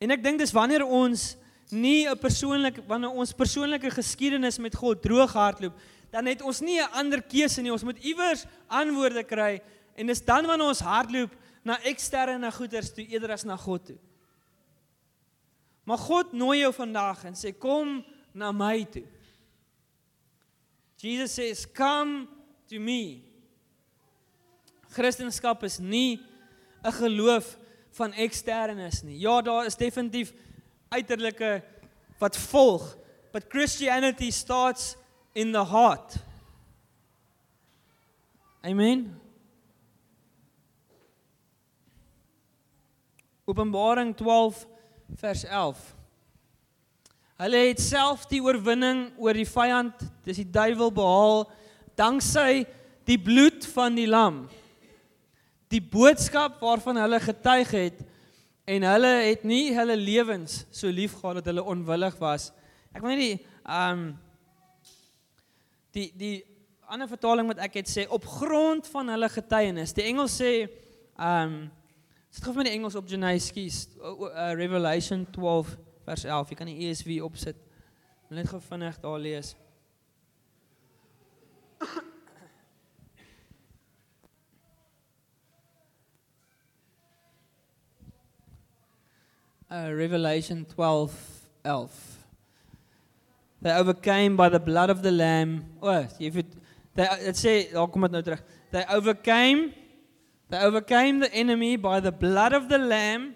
En 0.00 0.10
ek 0.10 0.22
dink 0.22 0.38
dis 0.38 0.52
wanneer 0.52 0.86
ons 0.86 1.36
nie 1.70 2.08
'n 2.08 2.16
persoonlike 2.16 2.80
wanneer 2.86 3.10
ons 3.10 3.32
persoonlike 3.32 3.90
geskiedenis 3.90 4.58
met 4.58 4.74
God 4.74 5.02
droog 5.02 5.32
hardloop, 5.32 5.74
dan 6.10 6.26
het 6.26 6.40
ons 6.40 6.60
nie 6.60 6.80
'n 6.80 6.92
ander 6.92 7.20
keuse 7.20 7.60
nie. 7.60 7.72
Ons 7.72 7.84
moet 7.84 7.98
iewers 7.98 8.46
antwoorde 8.68 9.24
kry 9.24 9.60
En 9.94 10.06
dis 10.10 10.24
dan 10.24 10.46
wanneer 10.46 10.72
ons 10.72 10.82
hardloop 10.82 11.34
na 11.64 11.78
eksterne 11.86 12.50
goeders 12.52 12.90
toe 12.94 13.06
eerder 13.06 13.34
as 13.36 13.46
na 13.46 13.56
God 13.56 13.86
toe. 13.92 13.98
Maar 15.84 15.98
God 15.98 16.32
nooi 16.32 16.58
jou 16.62 16.72
vandag 16.72 17.24
en 17.28 17.36
sê 17.36 17.52
kom 17.52 17.98
na 18.32 18.52
my 18.52 18.84
toe. 18.84 19.04
Jesus 20.96 21.34
says, 21.34 21.66
"Come 21.72 22.26
to 22.66 22.80
me." 22.80 23.22
Christendom 24.88 25.56
is 25.62 25.78
nie 25.78 26.20
'n 26.84 26.92
geloof 26.92 27.58
van 27.90 28.12
eksternes 28.12 29.02
nie. 29.02 29.18
Ja, 29.18 29.42
daar 29.42 29.66
is 29.66 29.76
definitief 29.76 30.32
uiterlike 30.88 31.62
wat 32.18 32.36
volg, 32.36 32.96
but 33.32 33.44
Christianity 33.48 34.30
starts 34.30 34.96
in 35.32 35.52
the 35.52 35.64
heart. 35.64 36.16
Amen. 38.62 39.20
Openbaring 43.44 44.16
12 44.16 44.66
vers 45.20 45.44
11. 45.44 45.82
Hulle 47.42 47.60
het 47.68 47.80
self 47.82 48.28
die 48.30 48.40
oorwinning 48.42 49.08
oor 49.18 49.34
die 49.34 49.48
vyand, 49.48 50.04
dis 50.24 50.38
die 50.42 50.50
duiwel 50.50 50.92
behaal 50.94 51.44
danksy 51.98 52.64
die 53.06 53.18
bloed 53.20 53.66
van 53.74 53.96
die 53.98 54.06
lam. 54.08 54.44
Die 55.72 55.82
boodskap 55.82 56.60
waarvan 56.62 57.00
hulle 57.02 57.20
getuig 57.22 57.70
het 57.74 58.02
en 58.70 58.86
hulle 58.86 59.12
het 59.26 59.42
nie 59.44 59.74
hulle 59.76 59.96
lewens 59.98 60.62
so 60.72 60.88
lief 60.88 61.18
gehad 61.18 61.40
dat 61.40 61.50
hulle 61.50 61.64
onwillig 61.74 62.16
was. 62.22 62.50
Ek 62.94 63.02
weet 63.04 63.20
nie 63.20 63.34
ehm 63.64 64.04
um, 64.04 64.04
die 65.94 66.08
die 66.18 66.36
ander 66.90 67.08
vertaling 67.08 67.46
wat 67.48 67.60
ek 67.62 67.78
het 67.80 67.90
sê 67.90 68.04
op 68.10 68.26
grond 68.26 68.86
van 68.90 69.12
hulle 69.14 69.28
getuienis. 69.30 69.94
Die 69.94 70.06
Engels 70.10 70.38
sê 70.40 70.52
ehm 70.64 71.54
um, 71.54 71.56
Sit 72.34 72.42
gou 72.42 72.50
vir 72.56 72.66
die 72.66 72.72
Engels 72.74 72.96
op 72.98 73.06
Genesis, 73.06 73.84
uh, 74.02 74.54
Revelation 74.58 75.20
12 75.30 75.76
vers 76.02 76.24
11. 76.26 76.48
Jy 76.50 76.56
kan 76.58 76.66
die 76.66 76.88
ESV 76.88 77.20
opsit. 77.22 77.60
Net 78.34 78.48
gou 78.50 78.58
vinnig 78.58 78.96
daar 78.98 79.20
lees. 79.22 79.52
Uh, 89.70 89.94
Revelation 89.94 90.66
12 90.74 91.14
11. 91.62 92.02
They 93.62 93.78
overcame 93.78 94.36
by 94.36 94.48
the 94.50 94.60
blood 94.60 94.90
of 94.90 95.06
the 95.06 95.10
lamb. 95.14 95.64
Oh, 95.80 96.02
jy 96.18 96.34
weet, 96.34 96.52
dit 96.98 97.38
sê, 97.38 97.54
daar 97.72 97.88
kom 97.90 98.04
dit 98.08 98.18
nou 98.18 98.26
terug. 98.26 98.42
They 98.74 98.84
overcame 98.90 99.83
They 100.54 100.60
overcame 100.60 101.18
the 101.18 101.34
enemy 101.34 101.74
by 101.74 101.98
the 101.98 102.12
blood 102.12 102.52
of 102.52 102.68
the 102.68 102.78
Lamb, 102.78 103.34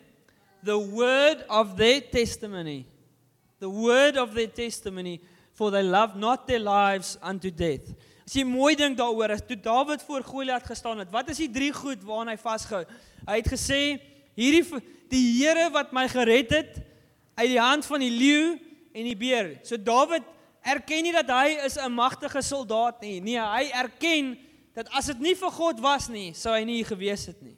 the 0.62 0.78
word 0.78 1.44
of 1.50 1.76
their 1.76 2.00
testimony. 2.00 2.87
The 3.59 3.68
word 3.68 4.16
of 4.16 4.37
their 4.37 4.46
testimony, 4.46 5.20
for 5.52 5.72
they 5.72 5.83
loved 5.83 6.14
not 6.14 6.46
their 6.46 6.61
lives 6.61 7.18
unto 7.20 7.50
death. 7.50 7.90
As 8.22 8.37
jy 8.38 8.44
mooi 8.46 8.76
dink 8.78 8.94
daaroor, 9.00 9.35
as 9.35 9.42
toe 9.42 9.59
Dawid 9.59 10.07
voor 10.07 10.22
Goliat 10.22 10.62
gestaan 10.62 11.02
het, 11.02 11.11
wat 11.11 11.35
is 11.35 11.42
die 11.42 11.50
drie 11.50 11.72
goed 11.74 12.07
waaraan 12.07 12.31
hy 12.31 12.38
vasgehou? 12.38 12.85
Hy 13.26 13.40
het 13.40 13.50
gesê, 13.50 13.83
hierdie 14.38 14.62
die 15.11 15.26
Here 15.40 15.66
wat 15.74 15.90
my 15.90 16.07
gered 16.14 16.54
het 16.54 16.83
uit 17.35 17.50
die 17.50 17.59
hand 17.59 17.88
van 17.90 18.07
die 18.07 18.14
leeu 18.14 18.61
en 18.94 19.11
die 19.11 19.18
beer. 19.18 19.57
So 19.66 19.74
Dawid 19.74 20.22
erken 20.62 21.02
nie 21.02 21.18
dat 21.18 21.35
hy 21.35 21.59
is 21.66 21.83
'n 21.83 21.90
magtige 21.98 22.46
soldaat 22.46 23.02
nie. 23.02 23.18
Nee, 23.18 23.42
hy 23.42 23.72
erken 23.74 24.37
dat 24.78 24.88
as 24.94 25.10
dit 25.10 25.24
nie 25.26 25.34
vir 25.34 25.50
God 25.50 25.80
was 25.82 26.06
nie, 26.12 26.30
sou 26.38 26.52
hy 26.54 26.62
nie 26.66 26.84
gewees 26.86 27.26
het 27.32 27.40
nie. 27.42 27.56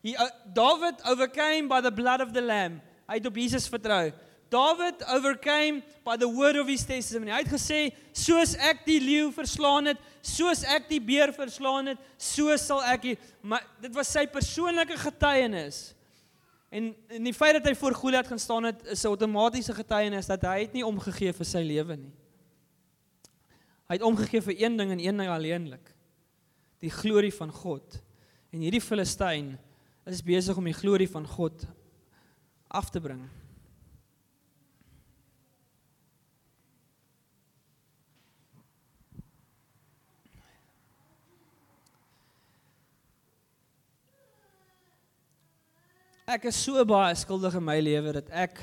He 0.00 0.14
uh, 0.16 0.30
David 0.56 1.02
overcame 1.04 1.68
by 1.68 1.82
the 1.84 1.92
blood 1.92 2.24
of 2.24 2.32
the 2.32 2.40
lamb. 2.40 2.78
Hy 3.10 3.18
het 3.18 3.26
op 3.28 3.36
Jesus 3.36 3.66
vertrou. 3.68 4.08
David 4.50 5.04
overcame 5.12 5.82
by 6.06 6.16
the 6.16 6.26
word 6.26 6.56
of 6.58 6.70
his 6.70 6.82
testimony. 6.86 7.30
Hy 7.30 7.42
het 7.44 7.52
gesê, 7.52 7.80
soos 8.16 8.56
ek 8.56 8.80
die 8.86 8.98
leeu 9.02 9.28
verslaan 9.34 9.92
het, 9.92 10.00
soos 10.26 10.64
ek 10.64 10.88
die 10.88 11.02
beer 11.04 11.34
verslaan 11.36 11.92
het, 11.92 12.00
so 12.18 12.56
sal 12.58 12.80
ek 12.88 13.04
die, 13.04 13.14
maar 13.44 13.66
dit 13.84 13.92
was 13.94 14.10
sy 14.10 14.24
persoonlike 14.30 14.96
getuienis. 15.04 15.90
En 16.72 16.90
en 17.12 17.28
die 17.28 17.36
feit 17.36 17.60
dat 17.60 17.68
hy 17.68 17.76
voor 17.78 18.00
Goliat 18.00 18.32
gaan 18.32 18.42
staan 18.42 18.70
het, 18.70 18.82
is 18.88 19.04
'n 19.04 19.12
outomatiese 19.12 19.76
getuienis 19.76 20.26
dat 20.26 20.42
hy 20.42 20.58
het 20.64 20.72
nie 20.72 20.86
omgegee 20.86 21.36
vir 21.36 21.46
sy 21.46 21.62
lewe 21.62 21.96
nie. 21.96 22.12
Hy 23.90 23.98
het 23.98 24.06
omgegee 24.06 24.40
vir 24.40 24.54
een 24.56 24.76
ding 24.76 24.90
en 24.90 25.00
een 25.00 25.16
ding 25.16 25.28
alleenlik 25.28 25.99
die 26.80 26.92
glorie 26.92 27.32
van 27.34 27.52
God. 27.52 27.98
En 28.50 28.64
hierdie 28.64 28.82
Filistyn 28.82 29.52
is 30.08 30.24
besig 30.24 30.56
om 30.56 30.66
die 30.66 30.76
glorie 30.76 31.08
van 31.10 31.26
God 31.28 31.66
af 32.68 32.90
te 32.90 33.02
bring. 33.02 33.22
Ek 46.30 46.44
is 46.46 46.58
so 46.62 46.78
baie 46.86 47.14
skuldig 47.18 47.56
in 47.58 47.64
my 47.66 47.74
lewe 47.82 48.12
dat 48.20 48.28
ek 48.30 48.60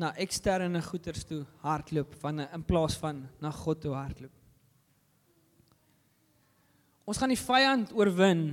na 0.00 0.10
eksterne 0.20 0.82
goederes 0.84 1.24
toe 1.24 1.40
hardloop 1.64 2.12
van 2.20 2.44
in 2.44 2.66
plaas 2.68 2.98
van 3.00 3.22
na 3.40 3.52
God 3.62 3.80
toe 3.80 3.94
hardloop. 3.96 4.39
Ons 7.10 7.18
gaan 7.18 7.32
die 7.32 7.40
vyand 7.40 7.90
oorwin. 7.98 8.52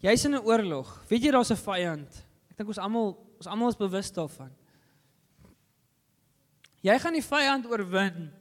Jy's 0.00 0.24
in 0.24 0.34
'n 0.34 0.46
oorlog. 0.46 0.88
Weet 1.08 1.24
jy 1.24 1.30
daar's 1.30 1.50
'n 1.52 1.56
vyand? 1.56 2.24
Ek 2.50 2.56
dink 2.56 2.68
ons 2.68 2.78
almal 2.78 3.16
ons 3.36 3.46
almal 3.46 3.68
is 3.68 3.76
bewus 3.76 4.10
daarvan. 4.10 4.50
Jy 6.82 6.98
gaan 6.98 7.12
die 7.12 7.22
vyand 7.22 7.66
oorwin 7.66 8.32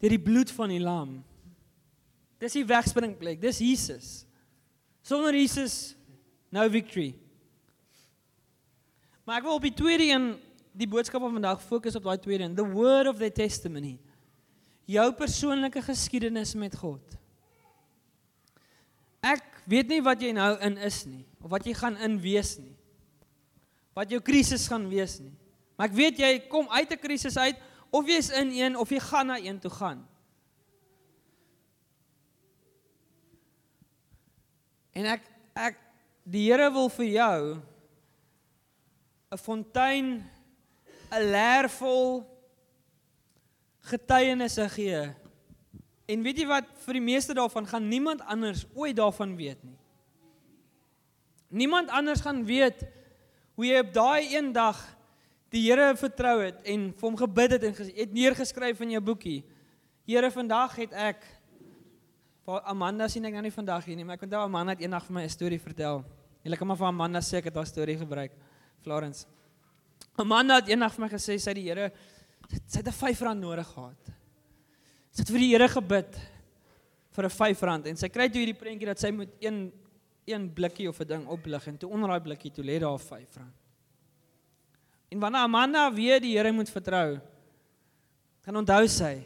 deur 0.00 0.10
die 0.10 0.18
bloed 0.18 0.50
van 0.50 0.68
die 0.68 0.80
lam. 0.80 1.24
Dis 2.38 2.52
die 2.52 2.64
wegspringplek. 2.64 3.40
Dis 3.40 3.58
Jesus. 3.58 4.26
Sonder 5.02 5.32
Jesus 5.32 5.94
no 6.50 6.68
victory. 6.68 7.14
Maar 9.24 9.38
ek 9.38 9.44
wil 9.44 9.54
op 9.54 9.62
die 9.62 9.74
tweede 9.74 10.04
een 10.04 10.40
die 10.72 10.88
boodskap 10.88 11.20
van 11.20 11.32
vandag 11.32 11.62
fokus 11.62 11.94
op 11.96 12.02
daai 12.02 12.18
tweede 12.18 12.44
een, 12.44 12.54
the 12.54 12.66
word 12.66 13.06
of 13.06 13.18
the 13.18 13.30
testimony. 13.30 13.98
Jou 14.84 15.12
persoonlike 15.12 15.80
geskiedenis 15.82 16.54
met 16.54 16.76
God. 16.76 17.23
Ek 19.24 19.44
weet 19.70 19.88
nie 19.88 20.02
wat 20.04 20.20
jy 20.20 20.34
nou 20.36 20.52
in 20.64 20.76
is 20.84 21.04
nie 21.08 21.24
of 21.40 21.50
wat 21.52 21.64
jy 21.64 21.72
gaan 21.76 21.96
in 22.04 22.18
wees 22.20 22.56
nie. 22.60 22.74
Wat 23.96 24.10
jou 24.10 24.20
krisis 24.24 24.66
gaan 24.68 24.88
wees 24.90 25.18
nie. 25.22 25.32
Maar 25.76 25.88
ek 25.88 25.96
weet 25.96 26.20
jy 26.20 26.32
kom 26.50 26.68
uit 26.68 26.90
'n 26.92 27.00
krisis 27.00 27.36
uit 27.36 27.56
of 27.90 28.06
jy's 28.06 28.30
in 28.30 28.50
een 28.52 28.76
of 28.76 28.90
jy 28.90 29.00
gaan 29.00 29.26
na 29.26 29.38
een 29.38 29.58
toe 29.60 29.70
gaan. 29.70 30.04
En 34.92 35.06
ek 35.06 35.22
ek 35.54 35.76
die 36.24 36.50
Here 36.50 36.70
wil 36.70 36.88
vir 36.88 37.06
jou 37.06 37.62
'n 39.32 39.38
fontein 39.38 40.24
'n 41.10 41.30
leer 41.30 41.68
vol 41.68 42.24
getuienisse 43.80 44.68
gee 44.68 45.14
En 46.06 46.22
weet 46.22 46.42
jy 46.42 46.46
wat 46.46 46.68
vir 46.84 46.98
die 46.98 47.04
meeste 47.04 47.34
daarvan 47.36 47.66
gaan 47.66 47.88
niemand 47.88 48.20
anders 48.28 48.66
ooit 48.74 48.96
daarvan 48.96 49.36
weet 49.36 49.62
nie. 49.64 49.78
Niemand 51.48 51.90
anders 51.90 52.20
gaan 52.20 52.44
weet 52.44 52.82
hoe 53.54 53.66
jy 53.66 53.78
op 53.78 53.92
daai 53.94 54.34
een 54.34 54.52
dag 54.52 54.78
die 55.54 55.62
Here 55.68 55.94
vertrou 55.96 56.40
het 56.42 56.64
en 56.66 56.88
vir 56.92 57.06
hom 57.06 57.16
gebid 57.16 57.54
het 57.56 57.66
en 57.68 57.76
het 57.78 58.12
neergeskryf 58.12 58.80
in 58.82 58.96
jou 58.96 59.02
boekie. 59.06 59.44
Here, 60.04 60.30
vandag 60.34 60.74
het 60.82 60.92
ek 60.92 61.22
Amanda 62.44 63.06
sien 63.08 63.24
ek 63.24 63.32
nou 63.38 63.44
nie 63.46 63.54
vandag 63.54 63.86
hier 63.88 63.96
nie, 63.96 64.04
maar 64.04 64.18
ek 64.18 64.26
onthou 64.26 64.42
Amanda 64.44 64.74
het 64.74 64.82
eendag 64.84 65.06
vir 65.06 65.14
my 65.16 65.22
'n 65.24 65.32
storie 65.32 65.60
vertel. 65.60 66.04
Jy 66.44 66.56
kan 66.56 66.68
maar 66.68 66.76
vir 66.76 66.86
Amanda 66.86 67.20
sê 67.20 67.38
ek 67.38 67.44
het 67.44 67.54
haar 67.54 67.66
storie 67.66 67.96
gebruik. 67.96 68.32
Florence. 68.82 69.26
Amanda 70.18 70.56
het 70.56 70.68
eendag 70.68 70.92
vir 70.92 71.04
my 71.04 71.08
gesê 71.08 71.38
sy 71.40 71.54
die 71.54 71.64
Here 71.70 71.92
sy 72.66 72.82
het 72.82 72.86
'n 72.86 72.92
R5 72.92 73.34
nodig 73.34 73.66
gehad. 73.66 74.13
Sy 75.14 75.22
het 75.22 75.30
vir 75.30 75.44
die 75.44 75.50
Here 75.52 75.68
gebid 75.70 76.16
vir 77.14 77.24
'n 77.24 77.30
R5 77.30 77.86
en 77.86 77.96
sy 77.96 78.08
kry 78.10 78.26
toe 78.28 78.42
hierdie 78.42 78.58
prentjie 78.58 78.86
dat 78.90 78.98
sy 78.98 79.12
moet 79.14 79.30
een 79.40 79.70
een 80.26 80.48
blikkie 80.54 80.88
of 80.88 80.98
'n 81.00 81.06
ding 81.06 81.26
oplig 81.28 81.66
en 81.68 81.76
toe 81.78 81.90
onder 81.90 82.08
daai 82.08 82.20
blikkie 82.20 82.50
toe 82.50 82.64
lê 82.64 82.80
daar 82.80 82.98
R5. 82.98 83.38
En 85.10 85.18
wanneer 85.20 85.40
Amanda 85.40 85.92
weer 85.92 86.20
die 86.20 86.36
Here 86.36 86.52
moet 86.52 86.70
vertrou, 86.70 87.20
gaan 88.40 88.56
onthou 88.56 88.88
sy. 88.88 89.22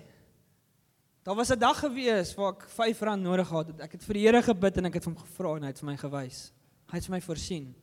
Daar 1.22 1.34
was 1.34 1.50
'n 1.50 1.58
dag 1.58 1.78
gewees 1.78 2.34
waar 2.34 2.52
ek 2.52 2.68
R5 2.68 3.16
nodig 3.16 3.48
gehad 3.48 3.66
het. 3.66 3.80
Ek 3.80 3.92
het 3.92 4.04
vir 4.04 4.14
die 4.14 4.26
Here 4.26 4.42
gebid 4.42 4.76
en 4.76 4.84
ek 4.84 4.94
het 4.94 5.04
hom 5.04 5.16
gevra 5.16 5.56
en 5.56 5.62
hy 5.62 5.68
het 5.68 5.78
vir 5.78 5.90
my 5.90 5.96
gewys. 5.96 6.52
Hy 6.90 6.96
het 6.96 7.06
vir 7.06 7.14
my 7.14 7.20
voorsien. 7.20 7.74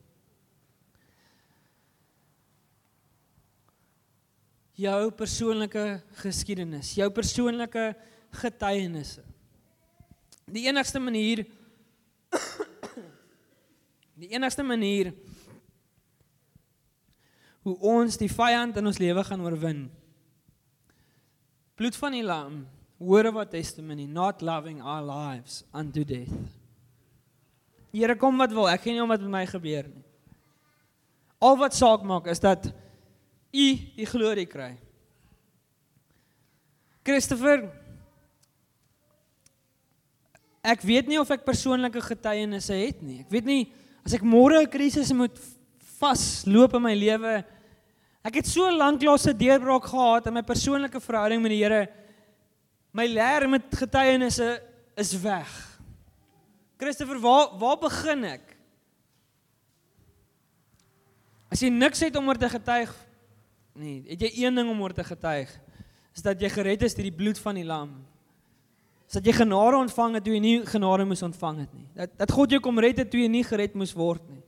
Jou 4.76 5.12
persoonlike 5.16 5.86
geskiedenis, 6.22 6.94
jou 7.00 7.08
persoonlike 7.14 7.94
getuienisse. 8.42 9.24
Die 10.46 10.68
enigste 10.68 11.00
manier 11.00 11.46
die 14.22 14.32
enigste 14.36 14.64
manier 14.64 15.14
hoe 17.66 17.76
ons 17.80 18.20
die 18.20 18.30
vyand 18.32 18.78
in 18.78 18.88
ons 18.92 19.00
lewe 19.02 19.24
gaan 19.26 19.44
oorwin 19.44 19.86
Bloed 21.76 21.96
van 22.00 22.14
die 22.16 22.24
lam, 22.24 22.62
word 23.04 23.28
of 23.28 23.36
our 23.36 23.48
testimony, 23.52 24.06
not 24.08 24.40
loving 24.42 24.80
our 24.80 25.04
lives 25.04 25.66
unto 25.76 26.06
death. 26.08 26.32
Here 27.92 28.16
kom 28.16 28.40
wat 28.40 28.54
wil, 28.56 28.70
ek 28.72 28.86
gee 28.86 28.96
nie 28.96 29.04
om 29.04 29.12
wat 29.12 29.24
met 29.24 29.34
my 29.34 29.44
gebeur 29.50 29.90
nie. 29.90 30.04
Al 31.44 31.60
wat 31.60 31.76
saak 31.76 32.06
maak 32.08 32.30
is 32.32 32.40
dat 32.40 32.70
u 33.56 33.68
die 33.96 34.08
glorie 34.10 34.48
kry. 34.50 34.74
Christopher 37.06 37.70
Ek 40.66 40.82
weet 40.82 41.06
nie 41.06 41.20
of 41.22 41.30
ek 41.30 41.44
persoonlike 41.46 42.02
getuienisse 42.02 42.74
het 42.74 43.04
nie. 43.06 43.20
Ek 43.22 43.30
weet 43.30 43.46
nie 43.46 43.66
as 44.06 44.16
ek 44.18 44.26
môre 44.26 44.62
'n 44.62 44.70
krisis 44.70 45.12
moet 45.14 45.38
vasloop 46.00 46.74
in 46.74 46.82
my 46.82 46.96
lewe. 46.96 47.46
Ek 48.26 48.36
het 48.42 48.48
so 48.48 48.66
lank 48.74 49.04
lank 49.04 49.28
'n 49.28 49.38
deurbraak 49.38 49.86
gehad 49.86 50.28
in 50.28 50.34
my 50.34 50.42
persoonlike 50.42 51.00
verhouding 51.00 51.42
met 51.42 51.52
die 51.52 51.62
Here. 51.62 51.88
My 52.92 53.06
leer 53.06 53.48
met 53.48 53.64
getuienisse 53.70 54.62
is 54.98 55.14
weg. 55.22 55.80
Christopher, 56.80 57.20
waar 57.20 57.58
waar 57.60 57.78
begin 57.78 58.24
ek? 58.24 58.58
As 61.52 61.62
jy 61.62 61.70
niks 61.70 62.00
het 62.00 62.16
om 62.16 62.28
oor 62.28 62.38
te 62.38 62.50
getuig 62.50 62.92
nee, 63.76 64.04
het 64.08 64.22
jy 64.22 64.32
een 64.46 64.56
ding 64.56 64.70
om 64.72 64.82
oor 64.82 64.94
te 64.96 65.04
getuig. 65.04 65.52
Is 66.16 66.24
dat 66.24 66.42
jy 66.42 66.50
gered 66.50 66.84
is 66.88 66.96
deur 66.96 67.10
die 67.10 67.16
bloed 67.16 67.40
van 67.44 67.58
die 67.60 67.68
lam. 67.68 67.92
Is 69.06 69.18
dat 69.20 69.28
jy 69.28 69.36
genade 69.38 69.78
ontvang 69.78 70.18
het 70.18 70.26
toe 70.26 70.34
jy 70.34 70.42
nie 70.42 70.56
genade 70.66 71.06
moes 71.06 71.24
ontvang 71.26 71.60
het 71.66 71.74
nie. 71.76 71.88
Dat 71.98 72.16
dat 72.24 72.32
God 72.32 72.56
jou 72.56 72.62
kom 72.64 72.80
red 72.80 72.98
het 73.04 73.12
toe 73.12 73.22
jy 73.22 73.30
nie 73.32 73.44
gered 73.46 73.76
moes 73.78 73.94
word 73.94 74.24
nie. 74.32 74.42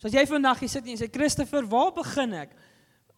So 0.00 0.08
as 0.08 0.14
jy 0.16 0.26
vandag 0.28 0.60
hier 0.62 0.72
sit 0.72 0.86
en 0.86 1.00
sê 1.00 1.10
Christopher, 1.12 1.66
waar 1.68 1.90
begin 1.96 2.36
ek? 2.44 2.54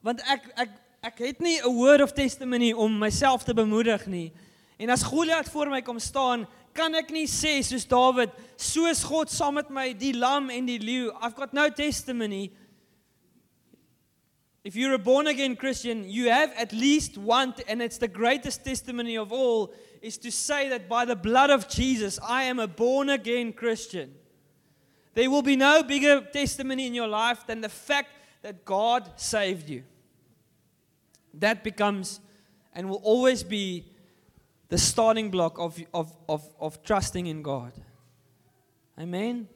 Want 0.03 0.23
ek 0.27 0.49
ek 0.57 0.73
ek 1.03 1.19
het 1.19 1.41
nie 1.41 1.59
'n 1.59 1.75
word 1.75 2.03
of 2.03 2.13
testimony 2.13 2.73
om 2.73 2.99
myself 2.99 3.45
te 3.45 3.55
bemoedig 3.55 4.07
nie. 4.07 4.33
En 4.79 4.91
as 4.91 5.03
Goliat 5.03 5.49
voor 5.49 5.69
my 5.71 5.83
kom 5.83 5.99
staan, 5.99 6.47
kan 6.73 6.95
ek 6.95 7.11
nie 7.11 7.27
sê 7.27 7.61
soos 7.63 7.85
Dawid, 7.85 8.31
soos 8.57 9.05
God 9.05 9.31
saam 9.31 9.55
met 9.55 9.71
my 9.71 9.93
die 9.93 10.15
lam 10.17 10.51
en 10.51 10.67
die 10.67 10.79
leeu. 10.79 11.13
I've 11.21 11.37
got 11.37 11.53
no 11.53 11.69
testimony. 11.69 12.51
If 14.65 14.77
you're 14.77 14.95
a 14.95 14.99
born 14.99 15.27
again 15.27 15.57
Christian, 15.57 16.09
you 16.09 16.31
have 16.31 16.53
at 16.57 16.73
least 16.73 17.19
one 17.19 17.55
and 17.67 17.83
it's 17.83 17.99
the 17.99 18.09
greatest 18.09 18.65
testimony 18.65 19.17
of 19.17 19.33
all 19.33 19.75
is 20.01 20.19
to 20.19 20.31
say 20.31 20.69
that 20.69 20.89
by 20.89 21.05
the 21.05 21.17
blood 21.17 21.51
of 21.51 21.69
Jesus 21.69 22.19
I 22.23 22.45
am 22.45 22.61
a 22.61 22.69
born 22.69 23.09
again 23.09 23.53
Christian. 23.53 24.15
There 25.15 25.31
will 25.31 25.43
be 25.43 25.57
no 25.57 25.83
bigger 25.83 26.21
testimony 26.21 26.87
in 26.87 26.95
your 26.95 27.09
life 27.09 27.47
than 27.47 27.61
the 27.61 27.69
fact 27.69 28.11
that 28.43 28.65
God 28.65 29.11
saved 29.17 29.69
you. 29.69 29.83
That 31.35 31.65
becomes 31.65 32.21
and 32.73 32.89
will 32.89 33.03
always 33.03 33.43
be 33.43 33.87
the 34.69 34.79
starting 34.79 35.31
block 35.31 35.59
of, 35.59 35.79
of, 35.93 36.17
of, 36.29 36.49
of 36.59 36.83
trusting 36.83 37.27
in 37.27 37.43
God. 37.43 37.73
Amen. 38.99 39.49